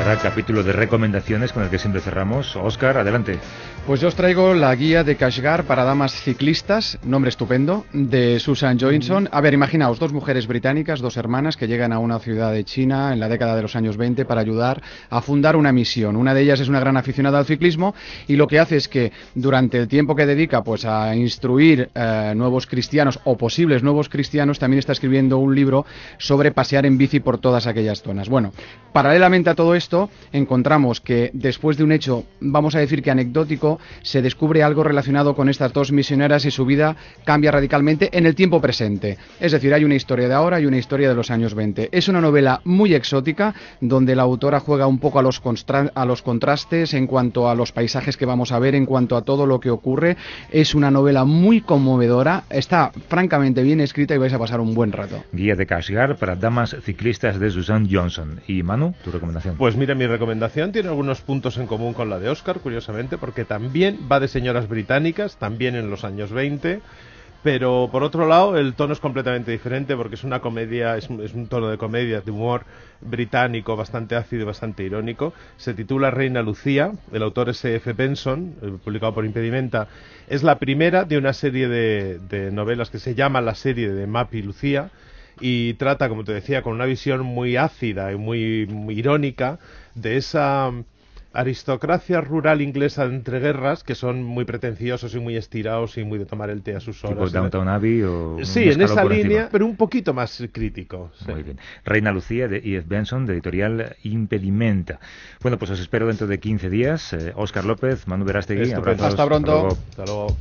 Ahora 0.00 0.16
capítulo 0.16 0.62
de 0.62 0.72
recomendaciones 0.72 1.52
con 1.52 1.62
el 1.62 1.68
que 1.68 1.78
siempre 1.78 2.00
cerramos. 2.00 2.56
Oscar, 2.56 2.96
adelante. 2.96 3.38
Pues 3.86 4.00
yo 4.00 4.08
os 4.08 4.14
traigo 4.14 4.54
la 4.54 4.74
guía 4.74 5.04
de 5.04 5.16
Kashgar 5.16 5.64
para 5.64 5.84
damas 5.84 6.12
ciclistas, 6.12 6.98
nombre 7.02 7.28
estupendo, 7.28 7.84
de 7.92 8.38
Susan 8.38 8.78
Johnson. 8.78 9.28
A 9.32 9.40
ver, 9.40 9.52
imaginaos, 9.52 9.98
dos 9.98 10.12
mujeres 10.12 10.46
británicas, 10.46 11.00
dos 11.00 11.16
hermanas 11.16 11.56
que 11.56 11.66
llegan 11.66 11.92
a 11.92 11.98
una 11.98 12.18
ciudad 12.18 12.52
de 12.52 12.64
China 12.64 13.12
en 13.12 13.20
la 13.20 13.28
década 13.28 13.56
de 13.56 13.62
los 13.62 13.76
años 13.76 13.96
20 13.96 14.24
para 14.26 14.42
ayudar 14.42 14.80
a 15.10 15.20
fundar 15.22 15.56
una 15.56 15.72
misión. 15.72 16.16
Una 16.16 16.34
de 16.34 16.42
ellas 16.42 16.60
es 16.60 16.68
una 16.68 16.78
gran 16.78 16.96
aficionada 16.96 17.38
al 17.38 17.46
ciclismo 17.46 17.94
y 18.28 18.36
lo 18.36 18.46
que 18.46 18.60
hace 18.60 18.76
es 18.76 18.86
que 18.86 19.12
durante 19.34 19.78
el 19.78 19.88
tiempo 19.88 20.14
que 20.14 20.24
dedica 20.24 20.62
pues 20.62 20.84
a 20.84 21.16
instruir 21.16 21.90
eh, 21.94 22.32
nuevos 22.36 22.66
cristianos 22.66 23.18
o 23.24 23.36
posibles 23.36 23.82
nuevos 23.82 24.08
cristianos, 24.08 24.58
también 24.58 24.78
está 24.78 24.92
escribiendo 24.92 25.38
un 25.38 25.54
libro 25.54 25.84
sobre 26.18 26.52
pasear 26.52 26.86
en 26.86 26.96
bici 26.96 27.18
por 27.20 27.38
todas 27.38 27.66
aquellas 27.66 28.02
zonas. 28.02 28.28
Bueno, 28.28 28.52
paralelamente 28.92 29.50
a 29.50 29.54
todo 29.54 29.74
esto, 29.74 29.89
encontramos 30.32 31.00
que 31.00 31.30
después 31.32 31.76
de 31.76 31.84
un 31.84 31.92
hecho, 31.92 32.24
vamos 32.40 32.74
a 32.74 32.80
decir 32.80 33.02
que 33.02 33.10
anecdótico, 33.10 33.78
se 34.02 34.22
descubre 34.22 34.62
algo 34.62 34.84
relacionado 34.84 35.34
con 35.34 35.48
estas 35.48 35.72
dos 35.72 35.92
misioneras 35.92 36.44
y 36.44 36.50
su 36.50 36.64
vida 36.64 36.96
cambia 37.24 37.50
radicalmente 37.50 38.10
en 38.16 38.26
el 38.26 38.34
tiempo 38.34 38.60
presente. 38.60 39.18
Es 39.40 39.52
decir, 39.52 39.74
hay 39.74 39.84
una 39.84 39.94
historia 39.94 40.28
de 40.28 40.34
ahora 40.34 40.60
y 40.60 40.66
una 40.66 40.78
historia 40.78 41.08
de 41.08 41.14
los 41.14 41.30
años 41.30 41.54
20. 41.54 41.88
Es 41.92 42.08
una 42.08 42.20
novela 42.20 42.60
muy 42.64 42.94
exótica 42.94 43.54
donde 43.80 44.14
la 44.14 44.22
autora 44.22 44.60
juega 44.60 44.86
un 44.86 44.98
poco 44.98 45.18
a 45.18 45.22
los, 45.22 45.42
a 45.94 46.04
los 46.04 46.22
contrastes 46.22 46.94
en 46.94 47.06
cuanto 47.06 47.48
a 47.48 47.54
los 47.54 47.72
paisajes 47.72 48.16
que 48.16 48.26
vamos 48.26 48.52
a 48.52 48.58
ver, 48.58 48.74
en 48.74 48.86
cuanto 48.86 49.16
a 49.16 49.22
todo 49.22 49.46
lo 49.46 49.60
que 49.60 49.70
ocurre. 49.70 50.16
Es 50.50 50.74
una 50.74 50.90
novela 50.90 51.24
muy 51.24 51.60
conmovedora, 51.60 52.44
está 52.50 52.92
francamente 53.08 53.62
bien 53.62 53.80
escrita 53.80 54.14
y 54.14 54.18
vais 54.18 54.32
a 54.32 54.38
pasar 54.38 54.60
un 54.60 54.74
buen 54.74 54.92
rato. 54.92 55.22
Guía 55.32 55.56
de 55.56 55.66
Kashgar 55.66 56.16
para 56.16 56.36
damas 56.36 56.76
ciclistas 56.82 57.38
de 57.38 57.50
Susan 57.50 57.88
Johnson. 57.90 58.40
¿Y 58.46 58.62
Manu, 58.62 58.94
tu 59.04 59.10
recomendación? 59.10 59.56
Pues 59.56 59.69
mira, 59.76 59.94
mi 59.94 60.06
recomendación 60.06 60.72
tiene 60.72 60.88
algunos 60.88 61.20
puntos 61.20 61.56
en 61.58 61.66
común 61.66 61.94
con 61.94 62.08
la 62.08 62.18
de 62.18 62.28
Oscar, 62.28 62.60
curiosamente, 62.60 63.18
porque 63.18 63.44
también 63.44 63.98
va 64.10 64.20
de 64.20 64.28
señoras 64.28 64.68
británicas, 64.68 65.36
también 65.36 65.74
en 65.74 65.90
los 65.90 66.04
años 66.04 66.30
20. 66.30 66.80
Pero 67.42 67.88
por 67.90 68.02
otro 68.02 68.26
lado, 68.28 68.58
el 68.58 68.74
tono 68.74 68.92
es 68.92 69.00
completamente 69.00 69.50
diferente 69.50 69.96
porque 69.96 70.14
es 70.14 70.24
una 70.24 70.40
comedia, 70.40 70.96
es 70.98 71.08
un, 71.08 71.46
tono 71.48 71.70
de 71.70 71.78
comedia, 71.78 72.20
de 72.20 72.30
humor 72.30 72.64
británico 73.00 73.76
bastante 73.76 74.14
ácido 74.14 74.42
y 74.42 74.44
bastante 74.44 74.82
irónico. 74.82 75.32
Se 75.56 75.72
titula 75.72 76.10
Reina 76.10 76.42
Lucía, 76.42 76.92
el 77.12 77.22
autor 77.22 77.48
es 77.48 77.64
F. 77.64 77.94
Benson, 77.94 78.56
eh, 78.60 78.72
publicado 78.84 79.14
por 79.14 79.24
Impedimenta. 79.24 79.88
Es 80.28 80.42
la 80.42 80.58
primera 80.58 81.04
de 81.04 81.16
una 81.16 81.32
serie 81.32 81.68
de, 81.68 82.50
novelas 82.52 82.90
que 82.90 82.98
se 82.98 83.14
llama 83.14 83.40
la 83.40 83.54
serie 83.54 83.90
de 83.90 84.06
Mappy 84.06 84.42
Lucía 84.42 84.90
y 85.40 85.74
trata, 85.74 86.08
como 86.08 86.24
te 86.24 86.32
decía, 86.32 86.62
con 86.62 86.74
una 86.74 86.84
visión 86.84 87.22
muy 87.22 87.56
ácida 87.56 88.12
y 88.12 88.16
muy 88.16 88.68
irónica 88.88 89.58
de 89.94 90.16
esa 90.16 90.72
aristocracia 91.32 92.20
rural 92.20 92.60
inglesa 92.60 93.04
entre 93.04 93.38
guerras 93.38 93.84
que 93.84 93.94
son 93.94 94.22
muy 94.22 94.44
pretenciosos 94.44 95.14
y 95.14 95.20
muy 95.20 95.36
estirados 95.36 95.96
y 95.96 96.04
muy 96.04 96.18
de 96.18 96.26
tomar 96.26 96.50
el 96.50 96.62
té 96.62 96.74
a 96.74 96.80
sus 96.80 97.04
horas. 97.04 97.18
¿Tipo 97.18 97.30
Downton 97.30 97.68
Abbey 97.68 98.02
o 98.02 98.38
Sí, 98.42 98.64
en 98.64 98.82
esa 98.82 99.04
línea, 99.04 99.48
pero 99.50 99.66
un 99.66 99.76
poquito 99.76 100.12
más 100.12 100.42
crítico. 100.52 101.10
Muy 101.28 101.42
bien. 101.42 101.58
Reina 101.84 102.10
Lucía 102.10 102.48
de 102.48 102.58
E.F. 102.58 102.86
Benson, 102.88 103.26
de 103.26 103.34
editorial 103.34 103.96
Impedimenta. 104.02 104.98
Bueno, 105.40 105.58
pues 105.58 105.70
os 105.70 105.80
espero 105.80 106.06
dentro 106.06 106.26
de 106.26 106.40
15 106.40 106.68
días. 106.68 107.16
Oscar 107.34 107.64
eh, 107.64 107.68
López, 107.68 108.08
Manu 108.08 108.24
Verástegui. 108.24 108.72
Hasta 108.72 109.26
pronto. 109.26 109.68
Hasta 109.68 110.04
luego. 110.04 110.36